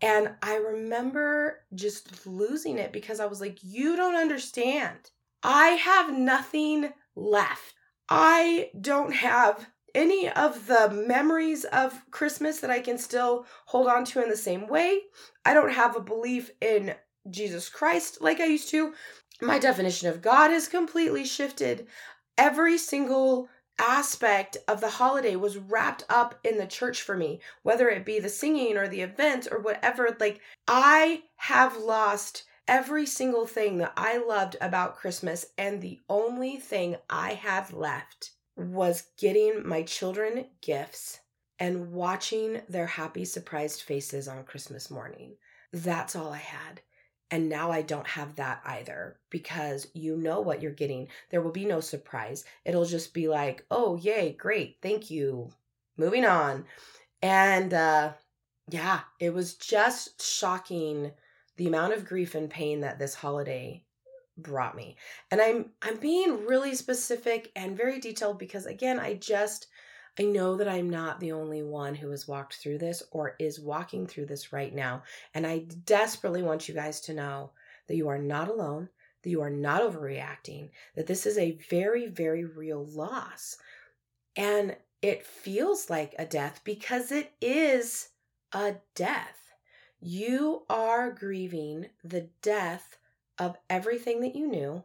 And 0.02 0.32
I 0.42 0.56
remember 0.56 1.64
just 1.76 2.26
losing 2.26 2.80
it 2.80 2.92
because 2.92 3.20
I 3.20 3.28
was 3.28 3.40
like, 3.40 3.60
"You 3.62 3.96
don't 3.96 4.16
understand. 4.16 5.12
I 5.44 5.68
have 5.70 6.12
nothing 6.12 6.92
left. 7.16 7.76
I 8.10 8.72
don't 8.82 9.14
have 9.14 9.68
any 9.96 10.28
of 10.30 10.66
the 10.66 10.90
memories 10.90 11.66
of 11.66 12.10
Christmas 12.10 12.60
that 12.62 12.72
I 12.72 12.80
can 12.80 12.98
still 12.98 13.46
hold 13.66 13.88
on 13.88 14.06
to 14.06 14.24
in 14.24 14.30
the 14.30 14.36
same 14.36 14.68
way. 14.68 15.04
I 15.46 15.54
don't 15.54 15.72
have 15.72 15.96
a 15.96 16.02
belief 16.02 16.50
in 16.60 16.96
Jesus 17.30 17.70
Christ 17.70 18.20
like 18.20 18.40
I 18.40 18.46
used 18.46 18.70
to. 18.70 18.94
My 19.42 19.60
definition 19.60 20.10
of 20.10 20.22
God 20.22 20.52
has 20.52 20.68
completely 20.68 21.26
shifted. 21.26 21.88
Every 22.38 22.78
single 22.78 23.50
aspect 23.80 24.58
of 24.68 24.82
the 24.82 24.90
holiday 24.90 25.36
was 25.36 25.58
wrapped 25.58 26.04
up 26.10 26.40
in 26.44 26.58
the 26.58 26.68
church 26.68 27.02
for 27.02 27.18
me, 27.18 27.40
whether 27.64 27.90
it 27.90 28.06
be 28.06 28.20
the 28.20 28.30
singing 28.30 28.78
or 28.78 28.88
the 28.88 29.02
events 29.02 29.48
or 29.48 29.60
whatever. 29.60 30.16
Like, 30.20 30.40
I 30.68 31.24
have 31.36 31.78
lost 31.78 32.44
every 32.68 33.06
single 33.06 33.46
thing 33.46 33.78
that 33.80 33.94
I 33.98 34.18
loved 34.18 34.56
about 34.62 34.96
Christmas, 34.96 35.46
and 35.58 35.82
the 35.82 36.00
only 36.10 36.58
thing 36.58 36.96
I 37.10 37.34
had 37.34 37.74
left 37.74 38.32
was 38.56 39.08
getting 39.18 39.68
my 39.68 39.84
children 39.84 40.46
gifts 40.62 41.20
and 41.60 41.92
watching 41.92 42.62
their 42.70 42.88
happy, 42.88 43.26
surprised 43.26 43.82
faces 43.82 44.28
on 44.28 44.44
Christmas 44.44 44.90
morning. 44.90 45.36
That's 45.72 46.16
all 46.16 46.32
I 46.32 46.38
had. 46.38 46.82
And 47.34 47.50
now 47.50 47.72
I 47.72 47.82
don't 47.82 48.06
have 48.06 48.36
that 48.36 48.62
either 48.64 49.18
because 49.32 49.88
you 49.96 50.16
know 50.16 50.40
what 50.40 50.62
you're 50.62 50.72
getting. 50.72 51.08
There 51.32 51.42
will 51.42 51.50
be 51.50 51.66
no 51.66 51.80
surprise. 51.80 52.46
It'll 52.64 52.86
just 52.86 53.12
be 53.12 53.28
like, 53.28 53.66
oh, 53.72 53.96
yay, 53.96 54.34
great, 54.34 54.78
thank 54.84 55.10
you. 55.10 55.50
Moving 55.98 56.26
on. 56.26 56.66
And 57.24 57.74
uh, 57.74 58.12
yeah, 58.70 59.00
it 59.20 59.34
was 59.34 59.56
just 59.56 60.22
shocking 60.22 61.10
the 61.58 61.66
amount 61.66 61.94
of 61.94 62.06
grief 62.06 62.36
and 62.36 62.52
pain 62.52 62.82
that 62.82 63.00
this 63.00 63.16
holiday 63.16 63.84
brought 64.38 64.76
me. 64.76 64.96
And 65.32 65.42
I'm 65.42 65.72
I'm 65.82 65.98
being 65.98 66.46
really 66.46 66.76
specific 66.76 67.52
and 67.56 67.76
very 67.76 68.00
detailed 68.00 68.38
because 68.38 68.68
again, 68.68 69.00
I 69.00 69.16
just 69.16 69.66
I 70.20 70.24
know 70.24 70.56
that 70.58 70.68
I'm 70.68 70.92
not 70.92 71.20
the 71.20 71.32
only 71.32 71.64
one 71.64 71.96
who 71.96 72.12
has 72.12 72.28
walked 72.28 72.58
through 72.58 72.78
this 72.78 73.02
or 73.12 73.36
is 73.40 73.60
walking 73.60 74.06
through 74.06 74.28
this 74.28 74.54
right 74.54 74.74
now. 74.74 75.02
And 75.34 75.48
I 75.48 75.66
desperately 75.86 76.44
want 76.44 76.68
you 76.68 76.76
guys 76.76 77.02
to 77.02 77.16
know 77.16 77.52
that 77.88 77.96
you 77.96 78.08
are 78.10 78.20
not 78.20 78.48
alone, 78.48 78.90
that 79.24 79.30
you 79.32 79.42
are 79.42 79.50
not 79.50 79.82
overreacting, 79.82 80.70
that 80.96 81.08
this 81.08 81.26
is 81.26 81.40
a 81.40 81.58
very, 81.68 82.08
very 82.08 82.46
real 82.46 82.86
loss. 82.86 83.58
And 84.36 84.76
it 85.02 85.26
feels 85.26 85.90
like 85.90 86.14
a 86.20 86.26
death 86.26 86.62
because 86.64 87.12
it 87.12 87.34
is 87.42 88.10
a 88.52 88.76
death. 88.94 89.40
You 90.00 90.64
are 90.70 91.12
grieving 91.12 91.88
the 92.04 92.30
death 92.44 92.98
of 93.40 93.58
everything 93.68 94.22
that 94.22 94.36
you 94.36 94.48
knew, 94.48 94.84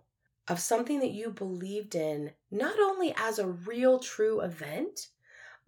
of 0.49 0.59
something 0.59 1.01
that 1.01 1.11
you 1.11 1.31
believed 1.31 1.95
in, 1.95 2.33
not 2.51 2.81
only 2.81 3.15
as 3.17 3.39
a 3.39 3.47
real 3.47 3.99
true 3.99 4.41
event, 4.41 5.09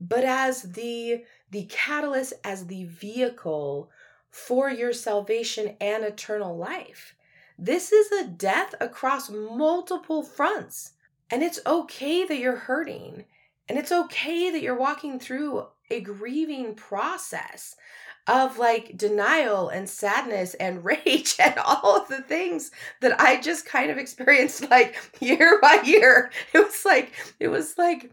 but 0.01 0.25
as 0.25 0.63
the 0.63 1.25
the 1.51 1.65
catalyst 1.65 2.33
as 2.45 2.67
the 2.67 2.85
vehicle 2.85 3.91
for 4.31 4.71
your 4.71 4.93
salvation 4.93 5.77
and 5.81 6.05
eternal 6.05 6.57
life. 6.57 7.15
This 7.59 7.93
is 7.93 8.11
a 8.13 8.29
death 8.29 8.75
across 8.81 9.29
multiple 9.29 10.23
fronts. 10.23 10.93
And 11.31 11.43
it's 11.43 11.61
okay 11.67 12.25
that 12.25 12.39
you're 12.39 12.57
hurting. 12.57 13.25
And 13.69 13.79
it's 13.79 13.93
okay 13.93 14.51
that 14.51 14.63
you're 14.63 14.79
walking 14.79 15.19
through 15.19 15.67
a 15.91 16.01
grieving 16.01 16.75
process 16.75 17.77
of 18.27 18.59
like 18.59 18.97
denial 18.97 19.69
and 19.69 19.89
sadness 19.89 20.55
and 20.55 20.85
rage 20.85 21.35
and 21.39 21.59
all 21.59 21.97
of 22.01 22.09
the 22.09 22.23
things 22.23 22.71
that 23.01 23.21
I 23.21 23.41
just 23.41 23.67
kind 23.67 23.91
of 23.91 23.99
experienced 23.99 24.71
like 24.71 24.97
year 25.21 25.59
by 25.61 25.81
year. 25.85 26.31
It 26.55 26.59
was 26.59 26.85
like, 26.85 27.13
it 27.41 27.49
was 27.49 27.77
like, 27.77 28.13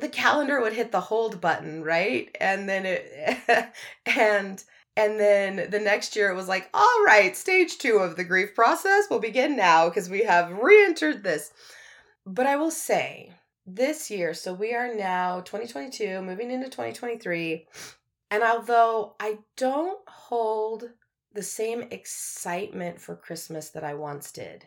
the 0.00 0.08
calendar 0.08 0.60
would 0.60 0.72
hit 0.72 0.92
the 0.92 1.00
hold 1.00 1.40
button, 1.40 1.82
right? 1.82 2.34
And 2.40 2.68
then 2.68 2.86
it, 2.86 3.72
and, 4.06 4.62
and 4.96 5.20
then 5.20 5.70
the 5.70 5.80
next 5.80 6.16
year 6.16 6.30
it 6.30 6.36
was 6.36 6.48
like, 6.48 6.68
all 6.72 7.04
right, 7.04 7.36
stage 7.36 7.78
two 7.78 7.98
of 7.98 8.16
the 8.16 8.24
grief 8.24 8.54
process 8.54 9.04
will 9.10 9.20
begin 9.20 9.56
now 9.56 9.88
because 9.88 10.08
we 10.08 10.24
have 10.24 10.50
re 10.50 10.84
entered 10.84 11.22
this. 11.22 11.52
But 12.24 12.46
I 12.46 12.56
will 12.56 12.70
say, 12.70 13.32
this 13.66 14.10
year, 14.10 14.32
so 14.32 14.54
we 14.54 14.74
are 14.74 14.94
now 14.94 15.40
2022, 15.40 16.22
moving 16.22 16.50
into 16.50 16.66
2023. 16.66 17.66
And 18.30 18.42
although 18.42 19.14
I 19.18 19.38
don't 19.56 20.00
hold 20.08 20.90
the 21.34 21.42
same 21.42 21.82
excitement 21.90 23.00
for 23.00 23.16
Christmas 23.16 23.70
that 23.70 23.84
I 23.84 23.94
once 23.94 24.30
did, 24.30 24.66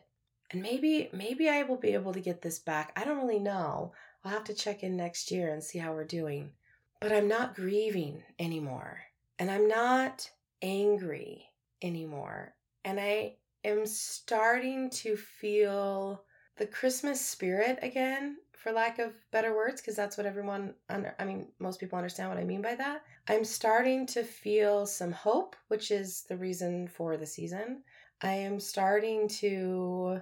and 0.51 0.61
maybe 0.61 1.09
maybe 1.13 1.47
I 1.47 1.63
will 1.63 1.77
be 1.77 1.93
able 1.93 2.13
to 2.13 2.19
get 2.19 2.41
this 2.41 2.59
back. 2.59 2.91
I 2.95 3.05
don't 3.05 3.19
really 3.19 3.39
know. 3.39 3.93
I'll 4.23 4.31
have 4.31 4.43
to 4.45 4.53
check 4.53 4.83
in 4.83 4.97
next 4.97 5.31
year 5.31 5.53
and 5.53 5.63
see 5.63 5.79
how 5.79 5.93
we're 5.93 6.05
doing. 6.05 6.51
But 6.99 7.13
I'm 7.13 7.27
not 7.27 7.55
grieving 7.55 8.23
anymore. 8.37 8.99
And 9.37 9.49
I'm 9.49 9.67
not 9.67 10.29
angry 10.61 11.45
anymore. 11.81 12.53
And 12.83 12.99
I 12.99 13.35
am 13.63 13.85
starting 13.85 14.89
to 14.89 15.15
feel 15.15 16.23
the 16.57 16.65
Christmas 16.65 17.25
spirit 17.25 17.79
again 17.81 18.37
for 18.51 18.73
lack 18.73 18.99
of 18.99 19.13
better 19.31 19.55
words, 19.55 19.79
because 19.79 19.95
that's 19.95 20.17
what 20.17 20.25
everyone, 20.25 20.73
under, 20.89 21.15
I 21.17 21.23
mean, 21.23 21.47
most 21.59 21.79
people 21.79 21.97
understand 21.97 22.27
what 22.27 22.37
I 22.37 22.43
mean 22.43 22.61
by 22.61 22.75
that. 22.75 23.03
I'm 23.29 23.45
starting 23.45 24.05
to 24.07 24.23
feel 24.23 24.85
some 24.85 25.13
hope, 25.13 25.55
which 25.69 25.91
is 25.91 26.23
the 26.23 26.35
reason 26.35 26.89
for 26.89 27.15
the 27.15 27.25
season. 27.25 27.83
I 28.21 28.33
am 28.33 28.59
starting 28.59 29.29
to 29.29 30.19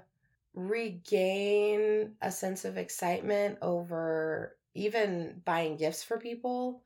regain 0.57 2.13
a 2.23 2.31
sense 2.31 2.65
of 2.65 2.77
excitement 2.77 3.59
over 3.61 4.57
even 4.73 5.39
buying 5.45 5.77
gifts 5.77 6.03
for 6.03 6.17
people. 6.17 6.81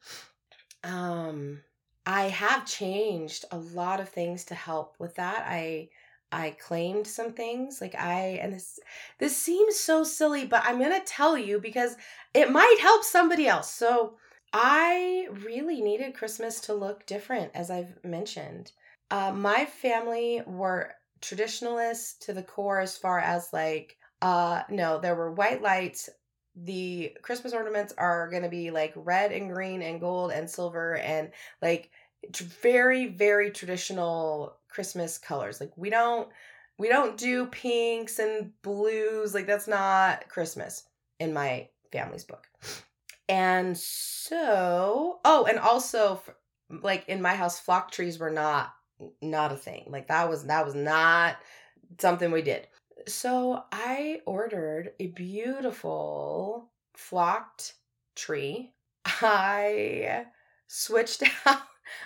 Um, 0.84 1.62
I 2.06 2.24
have 2.24 2.66
changed 2.66 3.46
a 3.50 3.58
lot 3.58 4.02
of 4.02 4.10
things 4.10 4.44
to 4.46 4.56
help 4.56 4.96
with 5.00 5.16
that. 5.16 5.46
I 5.48 5.90
I 6.34 6.52
claimed 6.52 7.08
some 7.08 7.32
things 7.32 7.80
like 7.80 7.96
I 7.96 8.40
and 8.42 8.54
this 8.54 8.80
this 9.20 9.38
seems 9.38 9.78
so 9.78 10.04
silly 10.04 10.46
but 10.46 10.64
I'm 10.66 10.80
going 10.80 10.98
to 10.98 11.06
tell 11.06 11.38
you 11.38 11.60
because 11.60 11.96
it 12.34 12.52
might 12.52 12.78
help 12.82 13.04
somebody 13.04 13.48
else. 13.48 13.72
So 13.72 14.16
I 14.54 15.28
really 15.46 15.82
needed 15.82 16.14
Christmas 16.14 16.60
to 16.62 16.74
look 16.74 17.06
different 17.06 17.52
as 17.54 17.72
I've 17.72 18.04
mentioned. 18.04 18.74
Uh, 19.10 19.32
my 19.32 19.66
family 19.66 20.42
were 20.46 20.94
traditionalists 21.22 22.26
to 22.26 22.34
the 22.34 22.44
core 22.44 22.80
as 22.80 22.98
far 22.98 23.20
as 23.20 23.54
like 23.54 23.98
uh 24.22 24.64
no 24.70 25.00
there 25.00 25.16
were 25.16 25.32
white 25.32 25.62
lights. 25.62 26.10
The 26.56 27.16
christmas 27.22 27.54
ornaments 27.54 27.94
are 27.98 28.30
going 28.30 28.44
to 28.44 28.50
be 28.50 28.72
like 28.72 28.94
red 28.96 29.32
and 29.32 29.52
green 29.52 29.82
and 29.82 30.02
gold 30.02 30.32
and 30.32 30.50
silver 30.50 30.98
and 30.98 31.32
like 31.62 31.92
very 32.40 33.08
very 33.08 33.52
traditional 33.52 34.58
christmas 34.68 35.18
colors. 35.18 35.60
Like 35.62 35.72
we 35.78 35.90
don't 35.90 36.28
we 36.78 36.90
don't 36.90 37.18
do 37.18 37.46
pinks 37.46 38.20
and 38.20 38.52
blues. 38.64 39.34
Like 39.34 39.48
that's 39.48 39.68
not 39.68 40.28
christmas 40.28 40.84
in 41.20 41.34
my 41.34 41.70
family's 41.92 42.26
book. 42.26 42.48
And 43.30 43.78
so 43.78 45.20
oh 45.24 45.46
and 45.46 45.60
also 45.60 46.22
like 46.82 47.08
in 47.08 47.22
my 47.22 47.36
house 47.36 47.60
flock 47.60 47.92
trees 47.92 48.20
were 48.20 48.32
not 48.32 48.74
not 49.22 49.52
a 49.52 49.58
thing 49.58 49.86
like 49.88 50.08
that 50.08 50.30
was 50.30 50.46
that 50.46 50.66
was 50.66 50.76
not 50.76 51.38
something 52.00 52.32
we 52.32 52.42
did 52.42 52.68
so 53.08 53.64
i 53.72 54.22
ordered 54.26 54.92
a 55.00 55.08
beautiful 55.08 56.70
flocked 56.94 57.74
tree 58.16 58.74
i 59.06 60.26
switched 60.68 61.24
out 61.46 61.62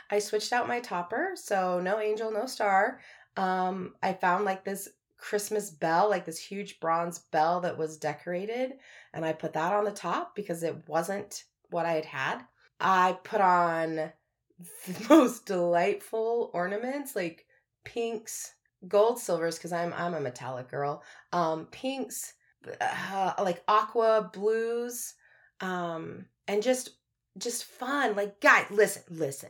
I 0.10 0.20
switched 0.20 0.54
out 0.54 0.68
my 0.68 0.80
topper, 0.80 1.32
so 1.36 1.80
no 1.80 2.00
angel, 2.00 2.32
no 2.32 2.46
star. 2.46 3.00
Um, 3.38 3.96
I 4.02 4.14
found 4.14 4.46
like 4.46 4.64
this 4.64 4.90
Christmas 5.18 5.70
bell, 5.70 6.10
like 6.10 6.26
this 6.26 6.40
huge 6.40 6.80
bronze 6.80 7.20
bell 7.20 7.62
that 7.62 7.78
was 7.78 7.98
decorated, 7.98 8.74
and 9.14 9.26
I 9.26 9.34
put 9.34 9.54
that 9.54 9.74
on 9.74 9.86
the 9.86 9.92
top 9.92 10.36
because 10.36 10.64
it 10.64 10.88
wasn't 10.88 11.44
what 11.70 11.86
I 11.86 11.94
had 11.94 12.06
had. 12.06 12.42
I 12.80 13.18
put 13.24 13.42
on 13.42 14.12
the 14.88 15.06
most 15.10 15.46
delightful 15.46 16.50
ornaments, 16.54 17.16
like 17.16 17.46
pinks, 17.84 18.54
gold, 18.88 19.20
silvers, 19.20 19.58
because 19.58 19.74
I'm 19.74 19.94
I'm 19.94 20.14
a 20.14 20.22
metallic 20.22 20.70
girl. 20.70 21.04
Um, 21.34 21.68
pinks, 21.72 22.34
uh, 22.82 23.34
like 23.40 23.64
aqua 23.68 24.30
blues, 24.34 25.14
um, 25.62 26.26
and 26.48 26.64
just 26.64 26.92
just 27.38 27.66
fun. 27.66 28.16
Like, 28.16 28.40
guys, 28.42 28.66
listen, 28.70 29.04
listen. 29.10 29.50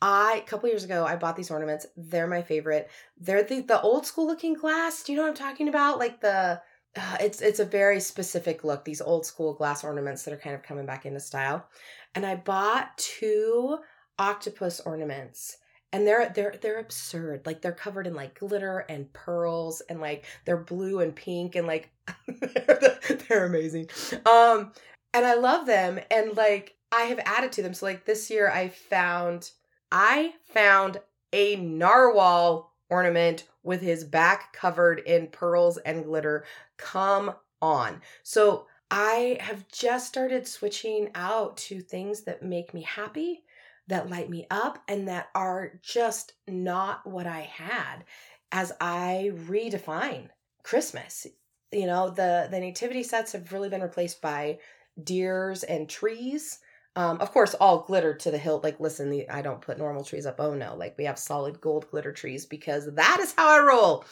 I 0.00 0.42
a 0.44 0.48
couple 0.48 0.68
years 0.68 0.84
ago 0.84 1.04
I 1.04 1.16
bought 1.16 1.36
these 1.36 1.50
ornaments. 1.50 1.86
They're 1.96 2.28
my 2.28 2.42
favorite. 2.42 2.88
They're 3.18 3.42
the 3.42 3.60
the 3.60 3.80
old 3.80 4.06
school 4.06 4.26
looking 4.26 4.54
glass. 4.54 5.02
Do 5.02 5.12
you 5.12 5.18
know 5.18 5.24
what 5.24 5.30
I'm 5.30 5.34
talking 5.34 5.68
about? 5.68 5.98
Like 5.98 6.20
the 6.20 6.60
uh, 6.96 7.16
it's 7.20 7.40
it's 7.40 7.60
a 7.60 7.64
very 7.64 8.00
specific 8.00 8.62
look. 8.64 8.84
These 8.84 9.00
old 9.00 9.26
school 9.26 9.54
glass 9.54 9.82
ornaments 9.82 10.22
that 10.22 10.34
are 10.34 10.38
kind 10.38 10.54
of 10.54 10.62
coming 10.62 10.86
back 10.86 11.04
into 11.04 11.20
style. 11.20 11.66
And 12.14 12.24
I 12.24 12.36
bought 12.36 12.96
two 12.96 13.78
octopus 14.18 14.80
ornaments 14.80 15.58
and 15.92 16.06
they're 16.06 16.30
they're 16.34 16.54
they're 16.60 16.80
absurd. 16.80 17.46
Like 17.46 17.62
they're 17.62 17.72
covered 17.72 18.06
in 18.06 18.14
like 18.14 18.38
glitter 18.38 18.80
and 18.88 19.12
pearls 19.12 19.80
and 19.88 20.00
like 20.00 20.24
they're 20.44 20.56
blue 20.58 21.00
and 21.00 21.14
pink 21.14 21.54
and 21.54 21.66
like 21.66 21.90
they're 23.28 23.46
amazing. 23.46 23.88
Um 24.26 24.72
and 25.14 25.24
i 25.24 25.34
love 25.34 25.66
them 25.66 25.98
and 26.10 26.36
like 26.36 26.76
i 26.92 27.02
have 27.02 27.20
added 27.24 27.52
to 27.52 27.62
them. 27.62 27.74
So 27.74 27.86
like 27.86 28.04
this 28.04 28.30
year 28.30 28.50
i 28.50 28.68
found 28.68 29.50
i 29.90 30.34
found 30.44 30.98
a 31.32 31.56
narwhal 31.56 32.74
ornament 32.90 33.44
with 33.62 33.80
his 33.80 34.04
back 34.04 34.52
covered 34.52 35.00
in 35.00 35.28
pearls 35.28 35.78
and 35.78 36.04
glitter. 36.04 36.44
Come 36.76 37.34
on. 37.62 38.02
So 38.22 38.66
i 38.90 39.38
have 39.40 39.66
just 39.68 40.06
started 40.06 40.46
switching 40.46 41.10
out 41.14 41.56
to 41.56 41.80
things 41.80 42.22
that 42.22 42.42
make 42.42 42.74
me 42.74 42.82
happy 42.82 43.42
that 43.88 44.10
light 44.10 44.30
me 44.30 44.46
up 44.50 44.78
and 44.86 45.08
that 45.08 45.28
are 45.34 45.72
just 45.82 46.34
not 46.46 47.06
what 47.06 47.26
I 47.26 47.40
had 47.40 48.04
as 48.52 48.72
I 48.80 49.32
redefine 49.34 50.28
Christmas. 50.62 51.26
You 51.72 51.86
know, 51.86 52.10
the 52.10 52.48
the 52.50 52.60
nativity 52.60 53.02
sets 53.02 53.32
have 53.32 53.52
really 53.52 53.68
been 53.68 53.82
replaced 53.82 54.22
by 54.22 54.58
deers 55.02 55.64
and 55.64 55.88
trees. 55.88 56.60
Um, 56.96 57.20
of 57.20 57.30
course, 57.32 57.54
all 57.54 57.82
glitter 57.82 58.14
to 58.14 58.30
the 58.30 58.38
hilt. 58.38 58.64
Like, 58.64 58.80
listen, 58.80 59.10
the, 59.10 59.28
I 59.28 59.42
don't 59.42 59.60
put 59.60 59.78
normal 59.78 60.04
trees 60.04 60.26
up. 60.26 60.36
Oh 60.38 60.54
no, 60.54 60.74
like 60.76 60.96
we 60.98 61.04
have 61.04 61.18
solid 61.18 61.60
gold 61.60 61.90
glitter 61.90 62.12
trees 62.12 62.46
because 62.46 62.92
that 62.94 63.18
is 63.20 63.34
how 63.36 63.48
I 63.48 63.64
roll. 63.64 64.04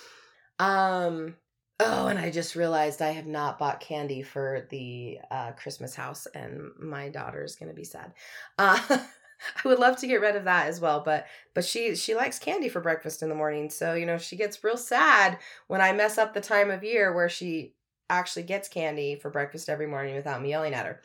Um, 0.59 1.37
oh, 1.81 2.07
and 2.07 2.19
I 2.19 2.31
just 2.31 2.55
realized 2.55 3.03
I 3.03 3.11
have 3.11 3.27
not 3.27 3.59
bought 3.59 3.81
candy 3.81 4.23
for 4.23 4.67
the 4.71 5.19
uh, 5.31 5.53
Christmas 5.53 5.95
house, 5.95 6.27
and 6.35 6.71
my 6.79 7.09
daughter's 7.09 7.57
gonna 7.57 7.75
be 7.75 7.85
sad. 7.85 8.13
Uh, 8.59 8.79
I 9.65 9.69
would 9.69 9.79
love 9.79 9.97
to 9.99 10.07
get 10.07 10.21
rid 10.21 10.37
of 10.37 10.45
that 10.45 10.67
as 10.67 10.81
well, 10.81 11.03
but 11.05 11.27
but 11.55 11.65
she 11.65 11.95
she 11.97 12.15
likes 12.15 12.39
candy 12.39 12.69
for 12.69 12.81
breakfast 12.81 13.23
in 13.23 13.29
the 13.29 13.35
morning. 13.35 13.71
So, 13.71 13.95
you 13.95 14.07
know, 14.07 14.19
she 14.19 14.37
gets 14.37 14.63
real 14.65 14.77
sad 14.77 15.39
when 15.67 15.81
I 15.81 15.93
mess 15.93 16.19
up 16.19 16.35
the 16.35 16.41
time 16.41 16.71
of 16.71 16.85
year 16.85 17.15
where 17.15 17.29
she 17.29 17.75
actually 18.09 18.45
gets 18.45 18.69
candy 18.69 19.17
for 19.17 19.31
breakfast 19.31 19.69
every 19.69 19.87
morning 19.87 20.15
without 20.15 20.43
me 20.43 20.51
yelling 20.51 20.75
at 20.75 20.87
her. 20.87 21.01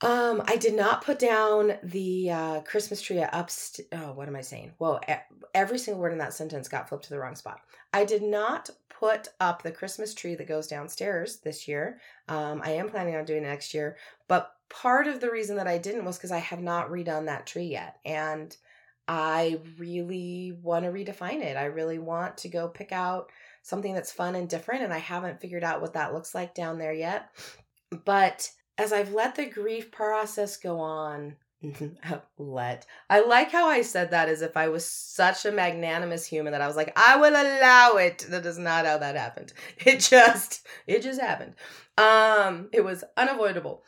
Um, 0.00 0.42
I 0.46 0.56
did 0.56 0.74
not 0.74 1.04
put 1.04 1.18
down 1.18 1.78
the 1.82 2.30
uh, 2.30 2.60
Christmas 2.62 3.00
tree 3.00 3.22
up. 3.22 3.48
St- 3.48 3.88
oh, 3.92 4.12
what 4.12 4.28
am 4.28 4.36
I 4.36 4.42
saying? 4.42 4.72
Whoa! 4.78 5.00
Every 5.54 5.78
single 5.78 6.02
word 6.02 6.12
in 6.12 6.18
that 6.18 6.34
sentence 6.34 6.68
got 6.68 6.88
flipped 6.88 7.04
to 7.04 7.10
the 7.10 7.18
wrong 7.18 7.36
spot. 7.36 7.60
I 7.92 8.04
did 8.04 8.22
not 8.22 8.70
put 8.88 9.28
up 9.40 9.62
the 9.62 9.70
Christmas 9.70 10.12
tree 10.14 10.34
that 10.34 10.48
goes 10.48 10.66
downstairs 10.66 11.38
this 11.38 11.66
year. 11.68 12.00
Um, 12.28 12.60
I 12.64 12.70
am 12.72 12.88
planning 12.88 13.16
on 13.16 13.24
doing 13.24 13.44
it 13.44 13.48
next 13.48 13.72
year, 13.72 13.96
but 14.28 14.53
part 14.68 15.06
of 15.06 15.20
the 15.20 15.30
reason 15.30 15.56
that 15.56 15.66
I 15.66 15.78
didn't 15.78 16.04
was 16.04 16.16
because 16.16 16.32
I 16.32 16.38
have 16.38 16.60
not 16.60 16.90
redone 16.90 17.26
that 17.26 17.46
tree 17.46 17.66
yet. 17.66 17.98
And 18.04 18.56
I 19.06 19.60
really 19.78 20.56
want 20.62 20.84
to 20.84 20.90
redefine 20.90 21.42
it. 21.42 21.56
I 21.56 21.64
really 21.64 21.98
want 21.98 22.38
to 22.38 22.48
go 22.48 22.68
pick 22.68 22.92
out 22.92 23.30
something 23.62 23.94
that's 23.94 24.12
fun 24.12 24.34
and 24.34 24.48
different. 24.48 24.82
And 24.82 24.92
I 24.92 24.98
haven't 24.98 25.40
figured 25.40 25.64
out 25.64 25.80
what 25.80 25.94
that 25.94 26.14
looks 26.14 26.34
like 26.34 26.54
down 26.54 26.78
there 26.78 26.92
yet. 26.92 27.30
But 28.04 28.50
as 28.78 28.92
I've 28.92 29.12
let 29.12 29.34
the 29.34 29.46
grief 29.46 29.90
process 29.92 30.56
go 30.56 30.80
on, 30.80 31.36
let 32.38 32.84
I 33.08 33.20
like 33.20 33.50
how 33.50 33.68
I 33.68 33.82
said 33.82 34.10
that 34.10 34.28
as 34.28 34.42
if 34.42 34.56
I 34.56 34.68
was 34.68 34.84
such 34.84 35.46
a 35.46 35.52
magnanimous 35.52 36.26
human 36.26 36.52
that 36.52 36.60
I 36.60 36.66
was 36.66 36.76
like, 36.76 36.92
I 36.96 37.16
will 37.16 37.30
allow 37.30 37.96
it. 37.96 38.26
That 38.28 38.44
is 38.44 38.58
not 38.58 38.86
how 38.86 38.98
that 38.98 39.16
happened. 39.16 39.52
It 39.86 40.00
just, 40.00 40.66
it 40.86 41.02
just 41.02 41.20
happened. 41.20 41.54
Um, 41.96 42.68
it 42.72 42.82
was 42.82 43.04
unavoidable 43.16 43.82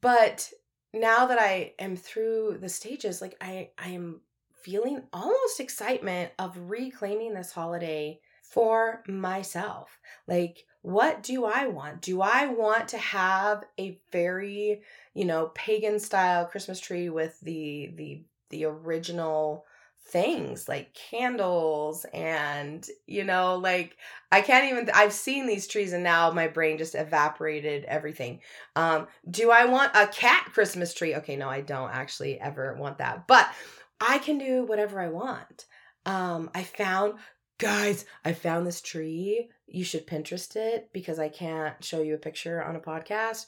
but 0.00 0.50
now 0.92 1.26
that 1.26 1.38
I 1.38 1.74
am 1.78 1.96
through 1.96 2.58
the 2.60 2.68
stages, 2.68 3.20
like 3.20 3.36
I 3.40 3.70
I 3.78 3.90
am 3.90 4.20
feeling 4.62 5.02
almost 5.12 5.60
excitement 5.60 6.32
of 6.38 6.70
reclaiming 6.70 7.34
this 7.34 7.52
holiday 7.52 8.20
for 8.42 9.02
myself. 9.06 9.98
Like 10.26 10.64
what 10.82 11.22
do 11.22 11.44
I 11.44 11.66
want? 11.66 12.00
Do 12.00 12.22
I 12.22 12.46
want 12.46 12.88
to 12.88 12.98
have 12.98 13.64
a 13.78 14.00
very, 14.12 14.82
you 15.14 15.24
know, 15.24 15.50
pagan 15.54 15.98
style 15.98 16.46
Christmas 16.46 16.80
tree 16.80 17.08
with 17.08 17.38
the 17.40 17.92
the 17.96 18.22
the 18.50 18.64
original 18.64 19.64
things 20.06 20.68
like 20.68 20.94
candles 20.94 22.06
and 22.14 22.88
you 23.06 23.24
know 23.24 23.56
like 23.56 23.96
i 24.32 24.40
can't 24.40 24.70
even 24.72 24.88
i've 24.94 25.12
seen 25.12 25.46
these 25.46 25.66
trees 25.66 25.92
and 25.92 26.02
now 26.02 26.30
my 26.30 26.48
brain 26.48 26.78
just 26.78 26.94
evaporated 26.94 27.84
everything. 27.84 28.40
Um 28.74 29.06
do 29.30 29.50
i 29.50 29.66
want 29.66 29.92
a 29.94 30.06
cat 30.06 30.48
christmas 30.54 30.94
tree? 30.94 31.16
Okay 31.16 31.36
no 31.36 31.48
i 31.48 31.60
don't 31.60 31.90
actually 31.90 32.40
ever 32.40 32.74
want 32.78 32.98
that 32.98 33.26
but 33.26 33.48
i 34.00 34.18
can 34.18 34.38
do 34.38 34.64
whatever 34.64 35.00
i 35.00 35.08
want. 35.08 35.66
Um 36.06 36.50
i 36.54 36.62
found 36.62 37.14
guys 37.58 38.06
i 38.24 38.32
found 38.32 38.66
this 38.66 38.80
tree. 38.80 39.50
You 39.66 39.84
should 39.84 40.06
pinterest 40.06 40.56
it 40.56 40.88
because 40.94 41.18
i 41.18 41.28
can't 41.28 41.84
show 41.84 42.00
you 42.00 42.14
a 42.14 42.18
picture 42.18 42.62
on 42.62 42.76
a 42.76 42.80
podcast 42.80 43.44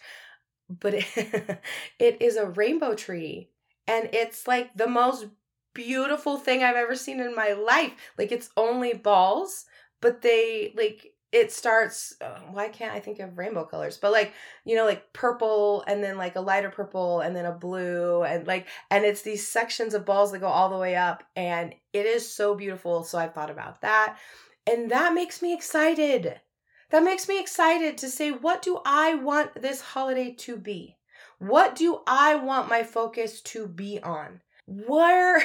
but 0.68 0.94
it, 0.94 1.60
it 1.98 2.20
is 2.20 2.36
a 2.36 2.46
rainbow 2.46 2.94
tree 2.94 3.48
and 3.86 4.10
it's 4.12 4.46
like 4.46 4.74
the 4.76 4.86
most 4.86 5.26
beautiful 5.74 6.36
thing 6.36 6.62
I've 6.62 6.76
ever 6.76 6.96
seen 6.96 7.20
in 7.20 7.34
my 7.34 7.52
life. 7.52 7.92
Like 8.18 8.32
it's 8.32 8.50
only 8.56 8.94
balls, 8.94 9.66
but 10.00 10.22
they 10.22 10.72
like 10.76 11.14
it 11.32 11.52
starts 11.52 12.14
uh, 12.20 12.40
why 12.50 12.68
can't 12.68 12.92
i 12.92 12.98
think 12.98 13.20
of 13.20 13.38
rainbow 13.38 13.64
colors? 13.64 13.96
But 13.96 14.12
like 14.12 14.32
you 14.64 14.76
know 14.76 14.84
like 14.84 15.12
purple 15.12 15.84
and 15.86 16.02
then 16.02 16.18
like 16.18 16.36
a 16.36 16.40
lighter 16.40 16.70
purple 16.70 17.20
and 17.20 17.34
then 17.34 17.46
a 17.46 17.52
blue 17.52 18.22
and 18.22 18.46
like 18.46 18.66
and 18.90 19.04
it's 19.04 19.22
these 19.22 19.46
sections 19.46 19.94
of 19.94 20.04
balls 20.04 20.32
that 20.32 20.40
go 20.40 20.48
all 20.48 20.70
the 20.70 20.78
way 20.78 20.96
up 20.96 21.22
and 21.36 21.74
it 21.92 22.06
is 22.06 22.30
so 22.30 22.54
beautiful 22.54 23.04
so 23.04 23.18
i've 23.18 23.34
thought 23.34 23.50
about 23.50 23.80
that. 23.82 24.18
And 24.66 24.90
that 24.90 25.14
makes 25.14 25.42
me 25.42 25.54
excited. 25.54 26.40
That 26.90 27.04
makes 27.04 27.28
me 27.28 27.40
excited 27.40 27.96
to 27.98 28.08
say 28.08 28.30
what 28.30 28.62
do 28.62 28.80
i 28.84 29.14
want 29.14 29.62
this 29.62 29.80
holiday 29.80 30.32
to 30.40 30.56
be? 30.56 30.96
What 31.38 31.76
do 31.76 32.00
i 32.06 32.34
want 32.34 32.68
my 32.68 32.82
focus 32.82 33.40
to 33.42 33.66
be 33.68 34.00
on 34.02 34.40
where 34.70 35.42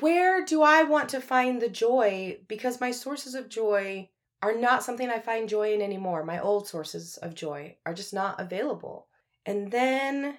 where 0.00 0.44
do 0.44 0.62
I 0.62 0.82
want 0.82 1.10
to 1.10 1.20
find 1.20 1.60
the 1.60 1.68
joy 1.68 2.38
because 2.48 2.80
my 2.80 2.90
sources 2.90 3.34
of 3.34 3.48
joy 3.48 4.08
are 4.42 4.56
not 4.56 4.82
something 4.82 5.10
I 5.10 5.18
find 5.18 5.48
joy 5.48 5.74
in 5.74 5.82
anymore. 5.82 6.24
My 6.24 6.40
old 6.40 6.66
sources 6.66 7.18
of 7.18 7.34
joy 7.34 7.76
are 7.84 7.92
just 7.92 8.14
not 8.14 8.40
available. 8.40 9.08
And 9.44 9.70
then 9.70 10.38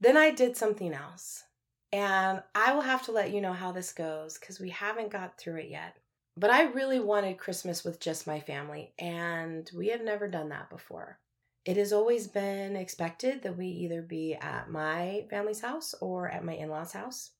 then 0.00 0.16
I 0.16 0.30
did 0.30 0.56
something 0.56 0.92
else. 0.92 1.44
And 1.92 2.42
I 2.54 2.72
will 2.74 2.82
have 2.82 3.04
to 3.04 3.12
let 3.12 3.32
you 3.32 3.40
know 3.40 3.52
how 3.52 3.72
this 3.72 3.92
goes 3.92 4.36
cuz 4.36 4.58
we 4.58 4.70
haven't 4.70 5.10
got 5.10 5.38
through 5.38 5.56
it 5.56 5.70
yet. 5.70 5.96
But 6.36 6.50
I 6.50 6.64
really 6.64 7.00
wanted 7.00 7.38
Christmas 7.38 7.84
with 7.84 8.00
just 8.00 8.26
my 8.26 8.40
family 8.40 8.92
and 8.98 9.70
we 9.74 9.88
have 9.88 10.02
never 10.02 10.26
done 10.26 10.48
that 10.48 10.68
before. 10.68 11.20
It 11.64 11.76
has 11.76 11.92
always 11.92 12.28
been 12.28 12.76
expected 12.76 13.42
that 13.42 13.56
we 13.56 13.66
either 13.66 14.00
be 14.02 14.34
at 14.34 14.70
my 14.70 15.26
family's 15.28 15.60
house 15.60 15.94
or 16.00 16.28
at 16.28 16.44
my 16.44 16.54
in 16.54 16.70
law's 16.70 16.92
house. 16.92 17.32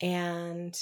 And 0.00 0.78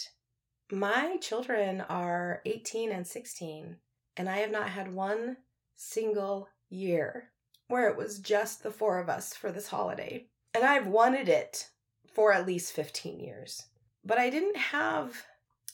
my 0.70 1.16
children 1.18 1.82
are 1.82 2.40
18 2.46 2.92
and 2.92 3.06
16, 3.06 3.76
and 4.16 4.28
I 4.28 4.38
have 4.38 4.50
not 4.50 4.70
had 4.70 4.94
one 4.94 5.36
single 5.76 6.48
year 6.70 7.30
where 7.68 7.88
it 7.88 7.96
was 7.96 8.18
just 8.18 8.62
the 8.62 8.70
four 8.70 8.98
of 8.98 9.08
us 9.08 9.34
for 9.34 9.50
this 9.50 9.68
holiday. 9.68 10.26
And 10.54 10.64
I've 10.64 10.86
wanted 10.86 11.28
it 11.28 11.68
for 12.12 12.32
at 12.32 12.46
least 12.46 12.72
15 12.72 13.20
years. 13.20 13.66
But 14.04 14.18
I 14.18 14.30
didn't 14.30 14.56
have, 14.56 15.24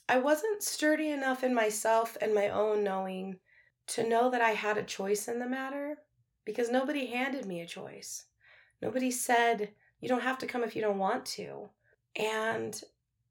I 0.08 0.18
wasn't 0.18 0.62
sturdy 0.62 1.10
enough 1.10 1.42
in 1.42 1.54
myself 1.54 2.16
and 2.20 2.34
my 2.34 2.48
own 2.48 2.84
knowing 2.84 3.38
to 3.88 4.08
know 4.08 4.30
that 4.30 4.42
I 4.42 4.50
had 4.50 4.78
a 4.78 4.82
choice 4.82 5.28
in 5.28 5.38
the 5.38 5.48
matter 5.48 5.98
because 6.48 6.70
nobody 6.70 7.04
handed 7.04 7.44
me 7.44 7.60
a 7.60 7.66
choice. 7.66 8.24
Nobody 8.80 9.10
said, 9.10 9.68
you 10.00 10.08
don't 10.08 10.22
have 10.22 10.38
to 10.38 10.46
come 10.46 10.64
if 10.64 10.74
you 10.74 10.80
don't 10.80 10.96
want 10.96 11.26
to. 11.26 11.68
And 12.16 12.80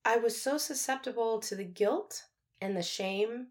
I 0.06 0.18
was 0.18 0.40
so 0.40 0.60
susceptible 0.60 1.40
to 1.40 1.56
the 1.56 1.64
guilt 1.64 2.26
and 2.62 2.78
the 2.78 2.84
shame 2.84 3.48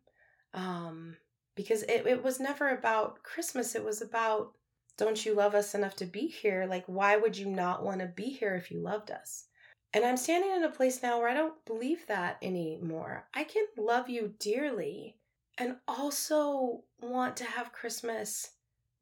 um, 0.54 1.16
because 1.56 1.82
it, 1.82 2.06
it 2.06 2.22
was 2.22 2.38
never 2.38 2.68
about 2.68 3.24
Christmas. 3.24 3.74
It 3.74 3.84
was 3.84 4.02
about, 4.02 4.52
don't 4.98 5.26
you 5.26 5.34
love 5.34 5.56
us 5.56 5.74
enough 5.74 5.96
to 5.96 6.06
be 6.06 6.28
here? 6.28 6.68
Like, 6.70 6.84
why 6.86 7.16
would 7.16 7.36
you 7.36 7.46
not 7.46 7.84
want 7.84 7.98
to 8.02 8.06
be 8.06 8.26
here 8.26 8.54
if 8.54 8.70
you 8.70 8.78
loved 8.78 9.10
us? 9.10 9.46
And 9.92 10.04
I'm 10.04 10.16
standing 10.16 10.52
in 10.52 10.62
a 10.62 10.70
place 10.70 11.02
now 11.02 11.18
where 11.18 11.28
I 11.28 11.34
don't 11.34 11.64
believe 11.64 12.06
that 12.06 12.36
anymore. 12.40 13.26
I 13.34 13.42
can 13.42 13.64
love 13.76 14.08
you 14.08 14.32
dearly 14.38 15.16
and 15.58 15.74
also 15.88 16.84
want 17.00 17.36
to 17.38 17.44
have 17.44 17.72
Christmas 17.72 18.52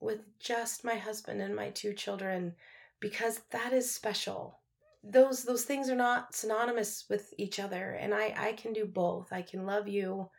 with 0.05 0.21
just 0.39 0.85
my 0.85 0.95
husband 0.95 1.41
and 1.41 1.57
my 1.57 1.71
two 1.71 1.95
children 1.95 2.55
because 3.01 3.41
that 3.51 3.73
is 3.73 3.91
special. 3.91 4.61
those 5.03 5.45
those 5.45 5.65
things 5.65 5.91
are 5.91 5.97
not 5.97 6.35
synonymous 6.35 7.05
with 7.11 7.35
each 7.37 7.59
other 7.59 7.93
and 8.01 8.15
I 8.15 8.35
I 8.37 8.53
can 8.53 8.73
do 8.73 8.87
both. 8.87 9.33
I 9.33 9.43
can 9.43 9.67
love 9.67 9.89
you 9.89 10.31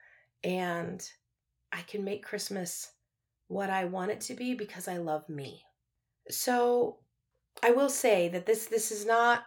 and 0.44 1.08
I 1.72 1.82
can 1.82 2.04
make 2.04 2.24
Christmas 2.26 2.92
what 3.48 3.70
I 3.70 3.86
want 3.86 4.12
it 4.12 4.22
to 4.22 4.34
be 4.34 4.56
because 4.56 4.88
I 4.88 4.98
love 4.98 5.28
me. 5.30 5.64
So 6.30 6.98
I 7.62 7.72
will 7.72 7.90
say 7.90 8.30
that 8.30 8.46
this 8.46 8.66
this 8.68 8.92
is 8.92 9.06
not 9.06 9.44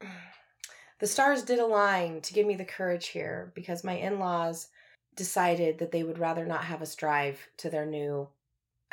the 1.00 1.06
stars 1.06 1.42
did 1.42 1.58
align 1.58 2.20
to 2.22 2.34
give 2.34 2.46
me 2.46 2.56
the 2.56 2.64
courage 2.64 3.08
here 3.08 3.52
because 3.54 3.84
my 3.84 3.94
in-laws 3.94 4.68
decided 5.16 5.78
that 5.78 5.92
they 5.92 6.02
would 6.02 6.18
rather 6.18 6.46
not 6.46 6.64
have 6.64 6.82
us 6.82 6.94
drive 6.94 7.38
to 7.58 7.70
their 7.70 7.86
new 7.86 8.28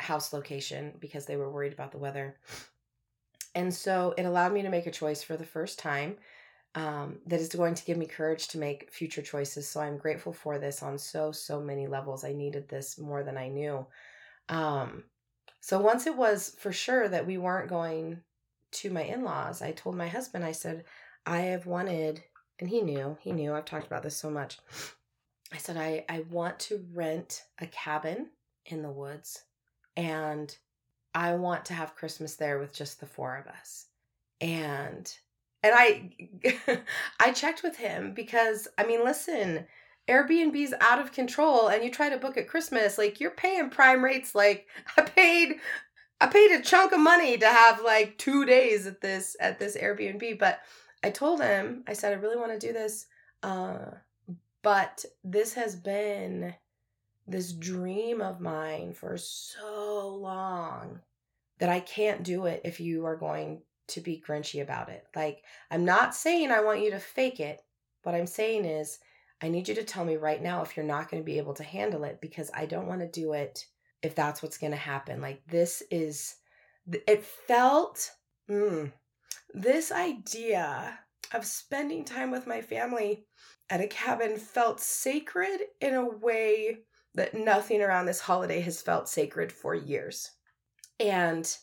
house 0.00 0.32
location 0.32 0.92
because 1.00 1.26
they 1.26 1.36
were 1.36 1.50
worried 1.50 1.72
about 1.72 1.92
the 1.92 1.98
weather. 1.98 2.36
And 3.54 3.72
so 3.72 4.14
it 4.16 4.24
allowed 4.24 4.52
me 4.52 4.62
to 4.62 4.68
make 4.68 4.86
a 4.86 4.90
choice 4.90 5.22
for 5.22 5.36
the 5.36 5.44
first 5.44 5.78
time 5.78 6.16
um, 6.74 7.18
that 7.26 7.40
is 7.40 7.48
going 7.50 7.74
to 7.74 7.84
give 7.84 7.96
me 7.96 8.06
courage 8.06 8.48
to 8.48 8.58
make 8.58 8.90
future 8.90 9.22
choices. 9.22 9.68
So 9.68 9.80
I'm 9.80 9.96
grateful 9.96 10.32
for 10.32 10.58
this 10.58 10.82
on 10.82 10.98
so, 10.98 11.30
so 11.30 11.60
many 11.60 11.86
levels. 11.86 12.24
I 12.24 12.32
needed 12.32 12.68
this 12.68 12.98
more 12.98 13.22
than 13.22 13.36
I 13.36 13.48
knew. 13.48 13.86
Um, 14.48 15.04
so 15.60 15.80
once 15.80 16.06
it 16.06 16.16
was 16.16 16.56
for 16.58 16.72
sure 16.72 17.08
that 17.08 17.26
we 17.26 17.38
weren't 17.38 17.68
going 17.68 18.20
to 18.72 18.90
my 18.90 19.02
in 19.02 19.22
laws, 19.22 19.62
I 19.62 19.70
told 19.70 19.96
my 19.96 20.08
husband, 20.08 20.44
I 20.44 20.52
said, 20.52 20.84
I 21.24 21.38
have 21.38 21.66
wanted, 21.66 22.22
and 22.58 22.68
he 22.68 22.82
knew, 22.82 23.16
he 23.20 23.32
knew, 23.32 23.54
I've 23.54 23.64
talked 23.64 23.86
about 23.86 24.02
this 24.02 24.16
so 24.16 24.28
much. 24.28 24.58
I 25.52 25.58
said, 25.58 25.76
I, 25.76 26.04
I 26.08 26.24
want 26.30 26.58
to 26.60 26.84
rent 26.92 27.44
a 27.60 27.66
cabin 27.66 28.30
in 28.66 28.82
the 28.82 28.90
woods 28.90 29.44
and 29.96 30.56
I 31.14 31.34
want 31.34 31.64
to 31.66 31.74
have 31.74 31.94
Christmas 31.94 32.36
there 32.36 32.58
with 32.58 32.72
just 32.72 33.00
the 33.00 33.06
four 33.06 33.36
of 33.36 33.46
us. 33.46 33.86
And 34.40 35.12
and 35.62 35.72
I 35.74 36.10
I 37.20 37.32
checked 37.32 37.62
with 37.62 37.76
him 37.76 38.12
because 38.14 38.68
I 38.76 38.84
mean, 38.84 39.04
listen, 39.04 39.66
Airbnb's 40.08 40.74
out 40.80 40.98
of 40.98 41.12
control 41.12 41.68
and 41.68 41.84
you 41.84 41.90
try 41.90 42.08
to 42.08 42.18
book 42.18 42.36
at 42.36 42.48
Christmas, 42.48 42.98
like 42.98 43.20
you're 43.20 43.30
paying 43.30 43.70
prime 43.70 44.04
rates 44.04 44.34
like 44.34 44.66
I 44.96 45.02
paid 45.02 45.56
I 46.20 46.26
paid 46.26 46.52
a 46.52 46.62
chunk 46.62 46.92
of 46.92 47.00
money 47.00 47.36
to 47.38 47.46
have 47.46 47.82
like 47.82 48.18
2 48.18 48.44
days 48.44 48.86
at 48.86 49.00
this 49.00 49.36
at 49.40 49.58
this 49.58 49.76
Airbnb, 49.76 50.38
but 50.38 50.60
I 51.02 51.10
told 51.10 51.40
him, 51.40 51.84
I 51.86 51.92
said 51.92 52.12
I 52.12 52.16
really 52.16 52.36
want 52.36 52.52
to 52.52 52.66
do 52.66 52.72
this 52.72 53.06
uh 53.42 53.92
but 54.62 55.04
this 55.22 55.54
has 55.54 55.76
been 55.76 56.54
this 57.26 57.52
dream 57.52 58.20
of 58.20 58.40
mine 58.40 58.92
for 58.92 59.16
so 59.16 60.16
long 60.20 61.00
that 61.58 61.70
I 61.70 61.80
can't 61.80 62.22
do 62.22 62.46
it 62.46 62.60
if 62.64 62.80
you 62.80 63.06
are 63.06 63.16
going 63.16 63.62
to 63.88 64.00
be 64.00 64.22
grinchy 64.26 64.62
about 64.62 64.88
it. 64.88 65.06
Like, 65.14 65.42
I'm 65.70 65.84
not 65.84 66.14
saying 66.14 66.50
I 66.50 66.62
want 66.62 66.82
you 66.82 66.90
to 66.90 66.98
fake 66.98 67.40
it. 67.40 67.60
What 68.02 68.14
I'm 68.14 68.26
saying 68.26 68.64
is, 68.64 68.98
I 69.42 69.48
need 69.48 69.68
you 69.68 69.74
to 69.74 69.84
tell 69.84 70.04
me 70.04 70.16
right 70.16 70.42
now 70.42 70.62
if 70.62 70.76
you're 70.76 70.86
not 70.86 71.10
going 71.10 71.22
to 71.22 71.26
be 71.26 71.38
able 71.38 71.54
to 71.54 71.64
handle 71.64 72.04
it 72.04 72.20
because 72.20 72.50
I 72.54 72.66
don't 72.66 72.86
want 72.86 73.00
to 73.00 73.08
do 73.08 73.32
it 73.32 73.66
if 74.02 74.14
that's 74.14 74.42
what's 74.42 74.58
going 74.58 74.72
to 74.72 74.76
happen. 74.76 75.20
Like, 75.20 75.42
this 75.46 75.82
is, 75.90 76.36
it 77.06 77.22
felt, 77.24 78.10
mm, 78.48 78.92
this 79.52 79.92
idea 79.92 80.98
of 81.32 81.44
spending 81.44 82.04
time 82.04 82.30
with 82.30 82.46
my 82.46 82.60
family 82.60 83.26
at 83.70 83.80
a 83.80 83.86
cabin 83.86 84.36
felt 84.36 84.80
sacred 84.80 85.60
in 85.80 85.94
a 85.94 86.08
way 86.08 86.78
that 87.14 87.34
nothing 87.34 87.80
around 87.80 88.06
this 88.06 88.20
holiday 88.20 88.60
has 88.60 88.82
felt 88.82 89.08
sacred 89.08 89.52
for 89.52 89.74
years. 89.74 90.32
And 90.98 91.56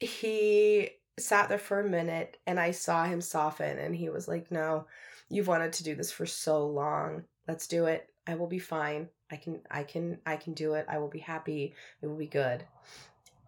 he 0.00 0.90
sat 1.18 1.48
there 1.48 1.58
for 1.58 1.80
a 1.80 1.88
minute 1.88 2.36
and 2.46 2.60
I 2.60 2.70
saw 2.70 3.04
him 3.04 3.20
soften 3.20 3.78
and 3.78 3.94
he 3.94 4.08
was 4.08 4.28
like, 4.28 4.50
"No, 4.50 4.86
you've 5.28 5.48
wanted 5.48 5.72
to 5.74 5.84
do 5.84 5.94
this 5.94 6.12
for 6.12 6.26
so 6.26 6.66
long. 6.66 7.24
Let's 7.46 7.66
do 7.66 7.86
it. 7.86 8.08
I 8.26 8.34
will 8.34 8.46
be 8.46 8.58
fine. 8.58 9.08
I 9.30 9.36
can 9.36 9.60
I 9.70 9.82
can 9.82 10.18
I 10.26 10.36
can 10.36 10.54
do 10.54 10.74
it. 10.74 10.86
I 10.88 10.98
will 10.98 11.08
be 11.08 11.18
happy. 11.18 11.74
It 12.02 12.06
will 12.06 12.16
be 12.16 12.26
good." 12.26 12.64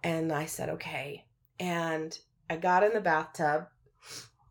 And 0.02 0.32
I 0.32 0.46
said, 0.46 0.70
"Okay." 0.70 1.24
And 1.58 2.18
I 2.48 2.56
got 2.56 2.82
in 2.82 2.92
the 2.92 3.00
bathtub 3.00 3.68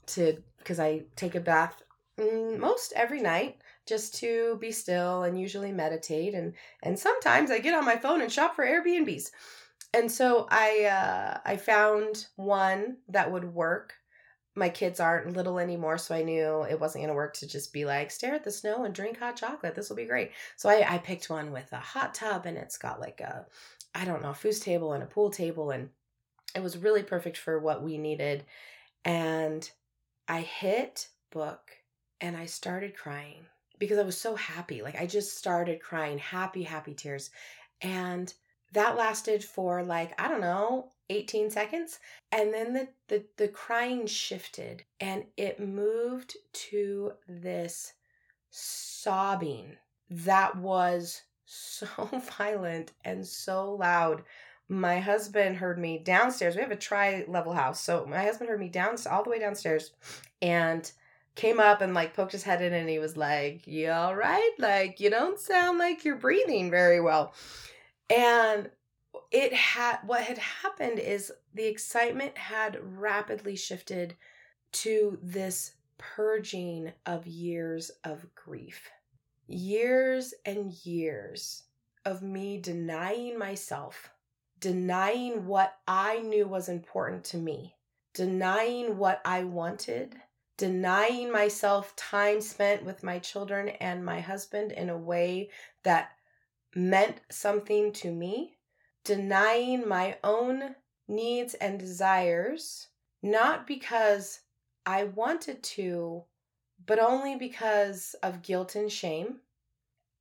to 0.08 0.41
cuz 0.63 0.80
I 0.80 1.04
take 1.15 1.36
a 1.36 1.39
bath 1.39 1.82
mm, 2.17 2.58
most 2.58 2.93
every 2.95 3.22
night 3.22 3.62
just 3.89 4.15
to 4.19 4.58
be 4.62 4.71
still 4.71 5.23
and 5.23 5.39
usually 5.39 5.71
meditate 5.71 6.36
and 6.36 6.54
and 6.84 6.97
sometimes 6.97 7.52
I 7.52 7.60
get 7.60 7.73
on 7.73 7.86
my 7.86 7.97
phone 7.97 8.21
and 8.21 8.32
shop 8.32 8.56
for 8.56 8.65
Airbnbs. 8.65 9.32
And 9.93 10.12
so 10.12 10.47
I 10.49 10.86
uh 10.86 11.39
I 11.43 11.58
found 11.58 12.28
one 12.36 12.97
that 13.10 13.32
would 13.32 13.54
work. 13.54 13.95
My 14.56 14.69
kids 14.69 14.99
aren't 14.99 15.36
little 15.36 15.58
anymore, 15.60 15.97
so 15.97 16.13
I 16.13 16.23
knew 16.23 16.63
it 16.63 16.80
wasn't 16.80 17.04
going 17.04 17.10
to 17.10 17.15
work 17.15 17.34
to 17.36 17.47
just 17.47 17.71
be 17.71 17.86
like 17.86 18.12
stare 18.12 18.36
at 18.36 18.43
the 18.43 18.52
snow 18.52 18.84
and 18.84 18.93
drink 18.93 19.17
hot 19.17 19.38
chocolate. 19.38 19.75
This 19.75 19.89
will 19.89 19.95
be 19.95 20.06
great. 20.06 20.32
So 20.58 20.69
I 20.69 20.95
I 20.95 20.97
picked 20.99 21.30
one 21.30 21.52
with 21.52 21.71
a 21.73 21.78
hot 21.78 22.13
tub 22.13 22.45
and 22.45 22.58
it's 22.58 22.78
got 22.78 22.99
like 22.99 23.21
a 23.21 23.45
I 23.95 24.06
don't 24.06 24.21
know, 24.21 24.30
a 24.30 24.34
foos 24.34 24.62
table 24.62 24.93
and 24.93 25.04
a 25.04 25.08
pool 25.08 25.32
table 25.32 25.71
and 25.71 25.89
it 26.56 26.63
was 26.63 26.78
really 26.78 27.04
perfect 27.04 27.38
for 27.38 27.60
what 27.60 27.84
we 27.84 27.97
needed. 27.97 28.45
And 29.06 29.69
I 30.28 30.41
hit 30.41 31.10
book 31.32 31.71
and 32.21 32.36
I 32.38 32.45
started 32.45 32.95
crying 32.95 33.45
because 33.79 33.97
I 33.97 34.03
was 34.03 34.19
so 34.19 34.35
happy. 34.35 34.81
Like 34.81 34.99
I 34.99 35.05
just 35.05 35.37
started 35.37 35.81
crying, 35.81 36.17
happy, 36.17 36.63
happy 36.63 36.93
tears. 36.93 37.31
And 37.81 38.31
that 38.73 38.97
lasted 38.97 39.43
for 39.43 39.81
like, 39.83 40.19
I 40.21 40.27
don't 40.27 40.41
know, 40.41 40.91
18 41.09 41.49
seconds. 41.49 41.99
And 42.31 42.53
then 42.53 42.73
the, 42.73 42.87
the, 43.07 43.23
the 43.37 43.47
crying 43.47 44.05
shifted 44.05 44.83
and 44.99 45.23
it 45.37 45.59
moved 45.59 46.37
to 46.53 47.13
this 47.27 47.93
sobbing 48.51 49.77
that 50.09 50.55
was 50.55 51.21
so 51.45 51.87
violent 52.37 52.91
and 53.03 53.25
so 53.25 53.73
loud. 53.73 54.23
My 54.67 54.99
husband 54.99 55.57
heard 55.57 55.79
me 55.79 55.97
downstairs. 55.97 56.55
We 56.55 56.61
have 56.61 56.69
a 56.69 56.75
tri 56.75 57.25
level 57.27 57.53
house. 57.53 57.81
So 57.81 58.05
my 58.05 58.21
husband 58.21 58.49
heard 58.49 58.59
me 58.59 58.69
down 58.69 58.97
all 59.09 59.23
the 59.23 59.31
way 59.31 59.39
downstairs 59.39 59.93
and 60.43 60.91
came 61.39 61.60
up 61.60 61.80
and 61.80 61.93
like 61.93 62.13
poked 62.13 62.34
his 62.34 62.43
head 62.43 62.62
in 62.62 62.73
and 62.73 62.89
he 62.89 62.99
was 62.99 63.15
like, 63.15 63.65
You 63.65 63.91
all 63.91 64.15
right? 64.15 64.52
Like, 64.60 64.99
you 64.99 65.10
don't 65.10 65.39
sound 65.39 65.80
like 65.80 66.04
you're 66.04 66.15
breathing 66.15 66.69
very 66.69 66.99
well. 66.99 67.34
And 68.10 68.69
it 69.32 69.54
had 69.54 69.99
what 70.06 70.21
had 70.21 70.38
happened 70.38 70.99
is 70.99 71.32
the 71.54 71.65
excitement 71.65 72.38
had 72.38 72.80
rapidly 72.82 73.56
shifted 73.56 74.15
to 74.71 75.17
this 75.23 75.73
purging 75.97 76.91
of 77.06 77.25
years 77.25 77.89
of 78.04 78.25
grief. 78.36 78.89
Years 79.47 80.34
and 80.45 80.73
years 80.86 81.63
of 82.06 82.21
me 82.21 82.60
denying 82.60 83.38
myself, 83.38 84.10
denying 84.60 85.45
what 85.45 85.78
I 85.88 86.19
knew 86.19 86.47
was 86.47 86.69
important 86.69 87.23
to 87.25 87.38
me, 87.38 87.75
denying 88.13 88.97
what 88.97 89.21
I 89.25 89.43
wanted 89.45 90.15
denying 90.60 91.32
myself 91.32 91.95
time 91.95 92.41
spent 92.41 92.84
with 92.84 93.02
my 93.02 93.17
children 93.17 93.69
and 93.80 94.04
my 94.04 94.19
husband 94.19 94.74
in 94.74 94.89
a 94.89 94.98
way 94.98 95.50
that 95.84 96.12
meant 96.76 97.22
something 97.32 97.93
to 97.93 98.12
me, 98.12 98.58
denying 99.06 99.88
my 99.88 100.17
own 100.22 100.76
needs 101.08 101.54
and 101.54 101.80
desires, 101.80 102.88
not 103.24 103.67
because 103.67 104.41
I 104.86 105.06
wanted 105.06 105.63
to, 105.63 106.26
but 106.86 107.00
only 107.00 107.38
because 107.38 108.17
of 108.22 108.41
guilt 108.41 108.76
and 108.76 108.91
shame. 108.91 109.39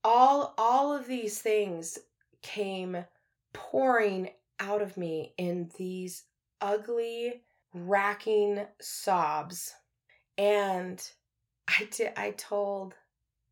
All 0.05 0.55
all 0.57 0.97
of 0.97 1.09
these 1.09 1.41
things 1.41 1.99
came 2.43 3.05
pouring 3.53 4.31
out 4.61 4.83
of 4.83 4.97
me 4.97 5.35
in 5.37 5.69
these 5.77 6.27
ugly, 6.61 7.43
racking 7.75 8.65
sobs 8.81 9.75
and 10.39 11.11
I 11.69 11.89
did 11.91 12.13
I 12.17 12.31
told 12.31 12.95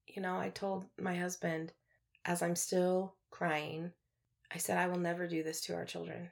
you 0.07 0.23
know, 0.23 0.37
I 0.37 0.49
told 0.49 0.87
my 0.99 1.15
husband 1.15 1.73
as 2.25 2.43
I'm 2.43 2.57
still 2.57 3.15
crying, 3.31 3.93
I 4.51 4.59
said 4.59 4.79
I 4.79 4.89
will 4.89 4.99
never 4.99 5.27
do 5.27 5.43
this 5.43 5.61
to 5.63 5.75
our 5.75 5.85
children. 5.85 6.31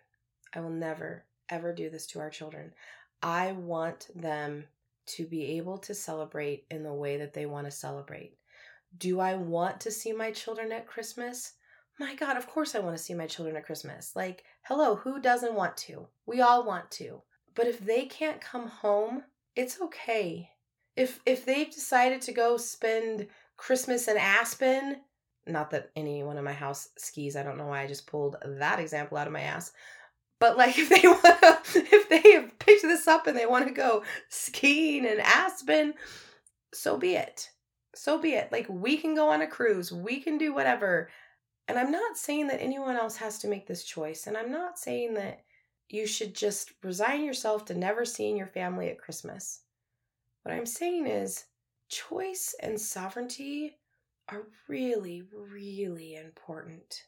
I 0.54 0.60
will 0.60 0.70
never 0.70 1.24
ever 1.50 1.74
do 1.74 1.90
this 1.90 2.06
to 2.08 2.20
our 2.20 2.30
children. 2.30 2.72
I 3.22 3.52
want 3.52 4.08
them 4.14 4.64
to 5.06 5.26
be 5.26 5.56
able 5.58 5.78
to 5.78 5.94
celebrate 5.94 6.64
in 6.70 6.82
the 6.82 6.94
way 6.94 7.18
that 7.18 7.34
they 7.34 7.44
want 7.46 7.66
to 7.66 7.70
celebrate. 7.70 8.38
Do 8.96 9.20
I 9.20 9.34
want 9.34 9.80
to 9.80 9.90
see 9.90 10.12
my 10.12 10.30
children 10.30 10.72
at 10.72 10.86
Christmas? 10.86 11.52
My 11.98 12.14
God, 12.14 12.36
of 12.36 12.46
course 12.46 12.74
I 12.74 12.80
want 12.80 12.96
to 12.96 13.02
see 13.02 13.14
my 13.14 13.26
children 13.26 13.56
at 13.56 13.66
Christmas. 13.66 14.16
Like, 14.16 14.44
hello, 14.62 14.94
who 14.94 15.20
doesn't 15.20 15.54
want 15.54 15.76
to? 15.78 16.06
We 16.26 16.40
all 16.40 16.64
want 16.64 16.90
to. 16.92 17.22
But 17.54 17.66
if 17.66 17.80
they 17.80 18.06
can't 18.06 18.40
come 18.40 18.68
home 18.68 19.24
it's 19.56 19.80
okay. 19.80 20.50
If 20.96 21.20
if 21.26 21.44
they've 21.44 21.70
decided 21.70 22.22
to 22.22 22.32
go 22.32 22.56
spend 22.56 23.26
Christmas 23.56 24.08
in 24.08 24.16
Aspen, 24.16 25.00
not 25.46 25.70
that 25.70 25.90
anyone 25.96 26.38
in 26.38 26.44
my 26.44 26.52
house 26.52 26.88
skis, 26.96 27.36
I 27.36 27.42
don't 27.42 27.58
know 27.58 27.66
why 27.66 27.82
I 27.82 27.86
just 27.86 28.06
pulled 28.06 28.36
that 28.44 28.80
example 28.80 29.18
out 29.18 29.26
of 29.26 29.32
my 29.32 29.42
ass. 29.42 29.72
But 30.40 30.56
like 30.56 30.78
if 30.78 30.88
they 30.88 31.06
want 31.06 31.76
if 31.76 32.08
they 32.08 32.32
have 32.32 32.58
picked 32.58 32.82
this 32.82 33.06
up 33.08 33.26
and 33.26 33.36
they 33.36 33.46
want 33.46 33.66
to 33.66 33.74
go 33.74 34.02
skiing 34.28 35.04
in 35.04 35.20
Aspen, 35.20 35.94
so 36.72 36.96
be 36.96 37.14
it. 37.14 37.50
So 37.94 38.18
be 38.18 38.34
it. 38.34 38.50
Like 38.52 38.66
we 38.68 38.96
can 38.96 39.14
go 39.14 39.30
on 39.30 39.42
a 39.42 39.46
cruise, 39.46 39.92
we 39.92 40.20
can 40.20 40.38
do 40.38 40.54
whatever. 40.54 41.10
And 41.66 41.78
I'm 41.78 41.90
not 41.90 42.18
saying 42.18 42.48
that 42.48 42.60
anyone 42.60 42.96
else 42.96 43.16
has 43.16 43.38
to 43.38 43.48
make 43.48 43.66
this 43.66 43.84
choice. 43.84 44.26
And 44.26 44.36
I'm 44.36 44.52
not 44.52 44.78
saying 44.78 45.14
that 45.14 45.40
you 45.88 46.06
should 46.06 46.34
just 46.34 46.72
resign 46.82 47.24
yourself 47.24 47.64
to 47.66 47.74
never 47.74 48.04
seeing 48.04 48.36
your 48.36 48.46
family 48.46 48.88
at 48.88 48.98
Christmas. 48.98 49.60
What 50.42 50.54
I'm 50.54 50.66
saying 50.66 51.06
is 51.06 51.44
choice 51.88 52.54
and 52.60 52.80
sovereignty 52.80 53.76
are 54.28 54.46
really, 54.68 55.22
really 55.32 56.16
important. 56.16 57.04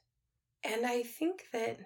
And 0.65 0.87
I 0.87 1.03
think 1.03 1.47
that 1.53 1.79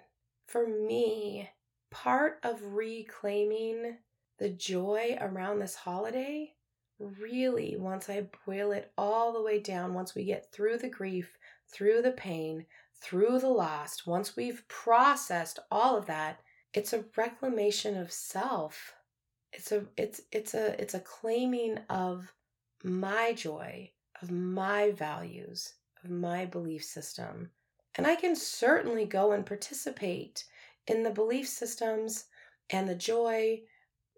for 0.47 0.67
me, 0.67 1.49
part 1.89 2.39
of 2.43 2.73
reclaiming 2.73 3.97
the 4.39 4.49
joy 4.49 5.17
around 5.21 5.59
this 5.59 5.75
holiday, 5.75 6.53
really, 6.99 7.75
once 7.77 8.09
I 8.09 8.27
boil 8.45 8.71
it 8.71 8.91
all 8.97 9.33
the 9.33 9.41
way 9.41 9.59
down, 9.59 9.93
once 9.93 10.15
we 10.15 10.23
get 10.25 10.51
through 10.51 10.77
the 10.79 10.89
grief, 10.89 11.37
through 11.67 12.01
the 12.01 12.11
pain, 12.11 12.65
through 13.01 13.39
the 13.39 13.49
loss, 13.49 14.05
once 14.05 14.35
we've 14.35 14.67
processed 14.67 15.59
all 15.69 15.97
of 15.97 16.05
that, 16.07 16.41
it's 16.73 16.93
a 16.93 17.05
reclamation 17.17 17.97
of 17.97 18.11
self. 18.11 18.93
It's 19.53 19.71
a 19.71 19.85
it's 19.97 20.21
it's 20.31 20.53
a 20.53 20.79
it's 20.81 20.93
a 20.93 20.99
claiming 20.99 21.79
of 21.89 22.33
my 22.83 23.33
joy, 23.33 23.91
of 24.21 24.31
my 24.31 24.91
values, 24.91 25.73
of 26.03 26.09
my 26.09 26.45
belief 26.45 26.83
system. 26.83 27.51
And 27.95 28.07
I 28.07 28.15
can 28.15 28.35
certainly 28.35 29.05
go 29.05 29.33
and 29.33 29.45
participate 29.45 30.45
in 30.87 31.03
the 31.03 31.11
belief 31.11 31.47
systems 31.47 32.25
and 32.69 32.87
the 32.87 32.95
joy 32.95 33.61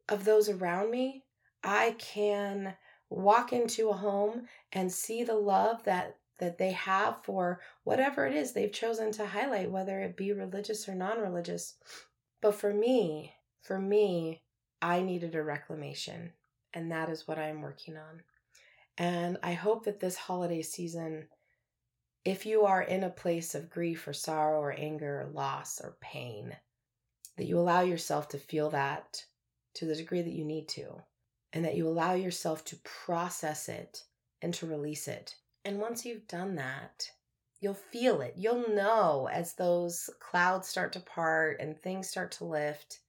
of 0.10 0.26
those 0.26 0.50
around 0.50 0.92
me. 0.92 1.24
I 1.64 1.96
can 1.98 2.76
walk 3.10 3.54
into 3.54 3.90
a 3.90 3.94
home 3.94 4.48
and 4.72 4.92
see 4.92 5.24
the 5.24 5.36
love 5.36 5.84
that 5.84 6.18
that 6.40 6.58
they 6.58 6.72
have 6.72 7.24
for 7.24 7.62
whatever 7.84 8.26
it 8.26 8.36
is 8.36 8.52
they've 8.54 8.72
chosen 8.72 9.12
to 9.14 9.26
highlight 9.26 9.72
whether 9.72 10.00
it 10.02 10.18
be 10.18 10.34
religious 10.34 10.90
or 10.90 10.96
non-religious. 10.96 11.76
But 12.44 12.56
for 12.56 12.74
me, 12.74 13.34
for 13.62 13.80
me, 13.80 14.44
I 14.82 15.02
needed 15.02 15.34
a 15.34 15.42
reclamation, 15.42 16.34
and 16.74 16.92
that 16.92 17.08
is 17.08 17.26
what 17.26 17.40
I'm 17.40 17.62
working 17.62 17.96
on. 17.96 18.22
And 18.98 19.38
I 19.42 19.54
hope 19.54 19.86
that 19.86 20.02
this 20.02 20.18
holiday 20.18 20.62
season, 20.62 21.30
if 22.26 22.46
you 22.46 22.66
are 22.66 22.82
in 22.82 23.06
a 23.06 23.10
place 23.10 23.56
of 23.56 23.70
grief 23.70 24.06
or 24.06 24.12
sorrow 24.12 24.60
or 24.60 24.78
anger 24.78 25.22
or 25.22 25.32
loss 25.34 25.80
or 25.80 25.96
pain, 26.02 26.54
that 27.38 27.46
you 27.46 27.58
allow 27.58 27.80
yourself 27.80 28.28
to 28.30 28.38
feel 28.38 28.70
that 28.72 29.24
to 29.76 29.86
the 29.86 29.96
degree 29.96 30.22
that 30.22 30.34
you 30.34 30.44
need 30.44 30.68
to, 30.68 31.02
and 31.54 31.64
that 31.64 31.78
you 31.78 31.88
allow 31.88 32.14
yourself 32.14 32.66
to 32.66 32.76
process 32.84 33.70
it 33.70 34.04
and 34.42 34.54
to 34.56 34.68
release 34.68 35.08
it. 35.08 35.34
And 35.64 35.80
once 35.80 36.06
you've 36.06 36.28
done 36.28 36.56
that, 36.56 37.10
you'll 37.64 37.74
feel 37.74 38.20
it. 38.22 38.34
You'll 38.36 38.70
know 38.70 39.30
as 39.32 39.54
those 39.54 40.10
clouds 40.20 40.68
start 40.68 40.92
to 40.94 41.00
part 41.00 41.62
and 41.62 41.78
things 41.78 42.10
start 42.10 42.32
to 42.34 42.44
lift. 42.44 43.00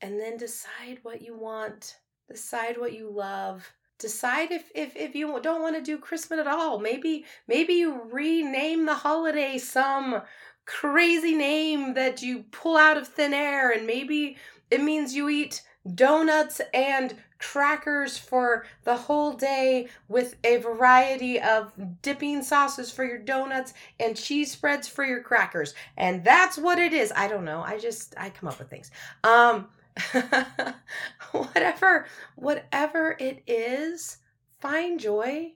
And 0.00 0.18
then 0.18 0.36
decide 0.36 1.00
what 1.02 1.20
you 1.20 1.36
want, 1.36 1.96
decide 2.28 2.78
what 2.78 2.92
you 2.92 3.10
love, 3.10 3.68
decide 3.98 4.52
if 4.52 4.70
if 4.74 4.96
if 4.96 5.14
you 5.14 5.38
don't 5.42 5.60
want 5.60 5.76
to 5.76 5.82
do 5.82 5.98
christmas 5.98 6.40
at 6.40 6.46
all 6.46 6.78
maybe 6.78 7.26
maybe 7.46 7.74
you 7.74 8.00
rename 8.10 8.86
the 8.86 8.94
holiday 8.94 9.58
some 9.58 10.22
crazy 10.64 11.34
name 11.34 11.92
that 11.92 12.22
you 12.22 12.44
pull 12.50 12.78
out 12.78 12.96
of 12.96 13.06
thin 13.06 13.34
air 13.34 13.70
and 13.70 13.86
maybe 13.86 14.38
it 14.70 14.82
means 14.82 15.14
you 15.14 15.28
eat 15.28 15.60
donuts 15.94 16.62
and 16.72 17.14
crackers 17.40 18.18
for 18.18 18.66
the 18.84 18.94
whole 18.94 19.32
day 19.32 19.88
with 20.08 20.36
a 20.44 20.58
variety 20.58 21.40
of 21.40 21.72
dipping 22.02 22.42
sauces 22.42 22.92
for 22.92 23.04
your 23.04 23.18
donuts 23.18 23.72
and 23.98 24.16
cheese 24.16 24.52
spreads 24.52 24.86
for 24.86 25.04
your 25.04 25.22
crackers. 25.22 25.74
And 25.96 26.22
that's 26.22 26.58
what 26.58 26.78
it 26.78 26.92
is. 26.92 27.12
I 27.16 27.28
don't 27.28 27.44
know. 27.44 27.62
I 27.62 27.78
just 27.78 28.14
i 28.16 28.30
come 28.30 28.48
up 28.48 28.58
with 28.58 28.68
things. 28.68 28.90
Um 29.24 29.68
whatever 31.32 32.06
whatever 32.36 33.16
it 33.18 33.42
is 33.46 34.18
find 34.60 35.00
joy 35.00 35.52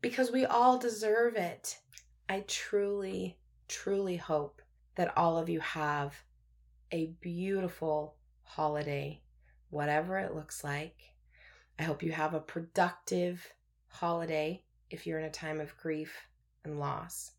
because 0.00 0.30
we 0.30 0.44
all 0.44 0.78
deserve 0.78 1.34
it. 1.34 1.78
I 2.28 2.44
truly 2.46 3.38
truly 3.68 4.16
hope 4.16 4.62
that 4.94 5.16
all 5.16 5.38
of 5.38 5.48
you 5.48 5.60
have 5.60 6.14
a 6.92 7.06
beautiful 7.20 8.16
holiday 8.42 9.20
whatever 9.70 10.18
it 10.18 10.34
looks 10.34 10.62
like 10.64 11.14
i 11.78 11.82
hope 11.82 12.02
you 12.02 12.12
have 12.12 12.34
a 12.34 12.40
productive 12.40 13.52
holiday 13.88 14.62
if 14.90 15.06
you're 15.06 15.18
in 15.18 15.24
a 15.26 15.30
time 15.30 15.60
of 15.60 15.76
grief 15.76 16.14
and 16.64 16.78
loss 16.78 17.32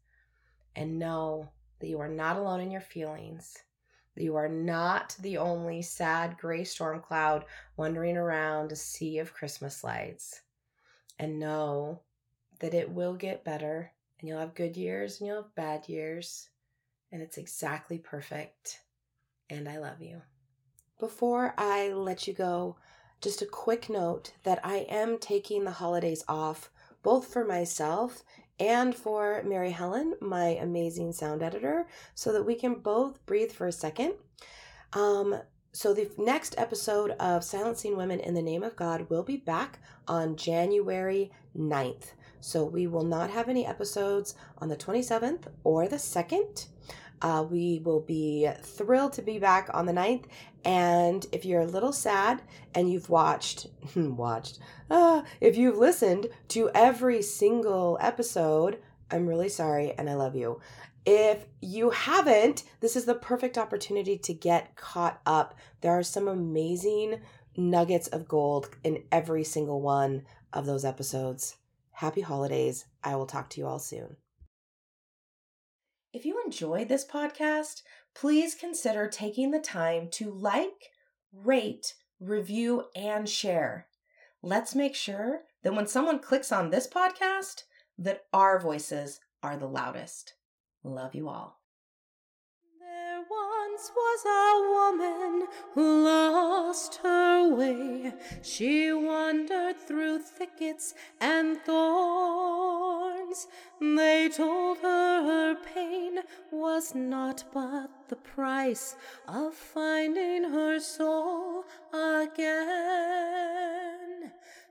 and 0.75 0.99
know 0.99 1.49
that 1.79 1.87
you 1.87 1.99
are 1.99 2.09
not 2.09 2.37
alone 2.37 2.59
in 2.59 2.71
your 2.71 2.81
feelings 2.81 3.57
that 4.17 4.23
you 4.23 4.35
are 4.35 4.49
not 4.49 5.15
the 5.19 5.37
only 5.37 5.83
sad 5.83 6.39
gray 6.39 6.63
storm 6.63 6.99
cloud 6.99 7.45
wandering 7.77 8.17
around 8.17 8.71
a 8.71 8.75
sea 8.75 9.19
of 9.19 9.33
Christmas 9.33 9.83
lights. 9.83 10.41
And 11.19 11.39
know 11.39 12.01
that 12.59 12.73
it 12.73 12.89
will 12.89 13.13
get 13.13 13.45
better, 13.45 13.91
and 14.19 14.27
you'll 14.27 14.39
have 14.39 14.55
good 14.55 14.75
years 14.75 15.19
and 15.19 15.27
you'll 15.27 15.43
have 15.43 15.55
bad 15.55 15.87
years, 15.87 16.49
and 17.11 17.21
it's 17.21 17.37
exactly 17.37 17.99
perfect. 17.99 18.79
And 19.51 19.69
I 19.69 19.77
love 19.77 20.01
you. 20.01 20.21
Before 20.99 21.53
I 21.59 21.89
let 21.89 22.27
you 22.27 22.33
go, 22.33 22.75
just 23.21 23.43
a 23.43 23.45
quick 23.45 23.87
note 23.87 24.33
that 24.41 24.59
I 24.63 24.77
am 24.89 25.19
taking 25.19 25.63
the 25.63 25.71
holidays 25.71 26.23
off 26.27 26.71
both 27.03 27.27
for 27.27 27.45
myself 27.45 28.23
and 28.59 28.95
for 28.95 29.43
Mary 29.45 29.69
Helen, 29.69 30.15
my 30.19 30.57
amazing 30.59 31.13
sound 31.13 31.43
editor, 31.43 31.85
so 32.15 32.33
that 32.33 32.47
we 32.47 32.55
can 32.55 32.75
both 32.75 33.23
breathe 33.27 33.51
for 33.51 33.67
a 33.67 33.71
second. 33.71 34.13
Um, 34.93 35.39
so, 35.71 35.93
the 35.93 36.09
next 36.17 36.55
episode 36.57 37.11
of 37.19 37.43
Silencing 37.43 37.95
Women 37.95 38.19
in 38.19 38.33
the 38.33 38.41
Name 38.41 38.63
of 38.63 38.75
God 38.75 39.07
will 39.11 39.21
be 39.21 39.37
back 39.37 39.77
on 40.07 40.35
January 40.35 41.31
9th. 41.55 42.13
So, 42.39 42.63
we 42.63 42.87
will 42.87 43.03
not 43.03 43.29
have 43.29 43.49
any 43.49 43.67
episodes 43.67 44.33
on 44.57 44.69
the 44.69 44.75
27th 44.75 45.43
or 45.63 45.87
the 45.87 45.97
2nd. 45.97 46.65
Uh, 47.21 47.45
we 47.49 47.79
will 47.83 48.01
be 48.01 48.49
thrilled 48.61 49.13
to 49.13 49.21
be 49.21 49.39
back 49.39 49.69
on 49.73 49.85
the 49.85 49.93
9th. 49.93 50.25
And 50.63 51.25
if 51.31 51.45
you're 51.45 51.61
a 51.61 51.65
little 51.65 51.93
sad 51.93 52.41
and 52.75 52.91
you've 52.91 53.09
watched, 53.09 53.67
watched, 53.95 54.59
uh, 54.89 55.23
if 55.41 55.57
you've 55.57 55.77
listened 55.77 56.27
to 56.49 56.69
every 56.75 57.21
single 57.21 57.97
episode, 58.01 58.79
I'm 59.09 59.27
really 59.27 59.49
sorry 59.49 59.93
and 59.97 60.09
I 60.09 60.15
love 60.15 60.35
you. 60.35 60.59
If 61.05 61.45
you 61.61 61.91
haven't, 61.91 62.63
this 62.81 62.97
is 62.97 63.05
the 63.05 63.15
perfect 63.15 63.57
opportunity 63.57 64.17
to 64.17 64.33
get 64.33 64.75
caught 64.75 65.21
up. 65.25 65.55
There 65.79 65.93
are 65.93 66.03
some 66.03 66.27
amazing 66.27 67.21
nuggets 67.55 68.07
of 68.09 68.27
gold 68.27 68.69
in 68.83 69.03
every 69.11 69.45
single 69.45 69.81
one 69.81 70.23
of 70.51 70.65
those 70.65 70.83
episodes. 70.83 71.55
Happy 71.91 72.21
holidays. 72.21 72.85
I 73.03 73.15
will 73.15 73.25
talk 73.25 73.49
to 73.51 73.61
you 73.61 73.67
all 73.67 73.79
soon. 73.79 74.17
If 76.17 76.25
you 76.25 76.41
enjoyed 76.43 76.87
this 76.87 77.05
podcast, 77.05 77.83
please 78.15 78.55
consider 78.55 79.07
taking 79.07 79.51
the 79.51 79.59
time 79.59 80.09
to 80.13 80.31
like, 80.31 80.89
rate, 81.31 81.93
review, 82.19 82.85
and 82.95 83.29
share. 83.29 83.85
Let's 84.41 84.73
make 84.73 84.95
sure 84.95 85.41
that 85.61 85.75
when 85.75 85.85
someone 85.85 86.17
clicks 86.17 86.51
on 86.51 86.71
this 86.71 86.87
podcast, 86.87 87.65
that 87.99 88.23
our 88.33 88.59
voices 88.59 89.19
are 89.43 89.57
the 89.57 89.67
loudest. 89.67 90.33
Love 90.83 91.13
you 91.13 91.29
all. 91.29 91.56
There 93.17 93.25
once 93.31 93.91
was 93.95 94.21
a 94.25 94.53
woman 94.77 95.47
who 95.73 96.03
lost 96.05 96.99
her 97.01 97.49
way. 97.51 98.13
She 98.43 98.91
wandered 98.93 99.75
through 99.75 100.19
thickets 100.19 100.93
and 101.19 101.59
thorns. 101.61 103.47
They 103.81 104.29
told 104.29 104.77
her 104.83 105.23
her 105.23 105.55
pain 105.55 106.19
was 106.51 106.93
not 106.93 107.43
but 107.51 107.89
the 108.09 108.17
price 108.17 108.95
of 109.27 109.55
finding 109.55 110.43
her 110.43 110.79
soul 110.79 111.65
again. 111.91 112.71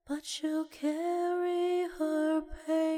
but 0.08 0.26
she'll 0.26 0.66
carry 0.66 1.88
her 2.00 2.42
pain. 2.66 2.91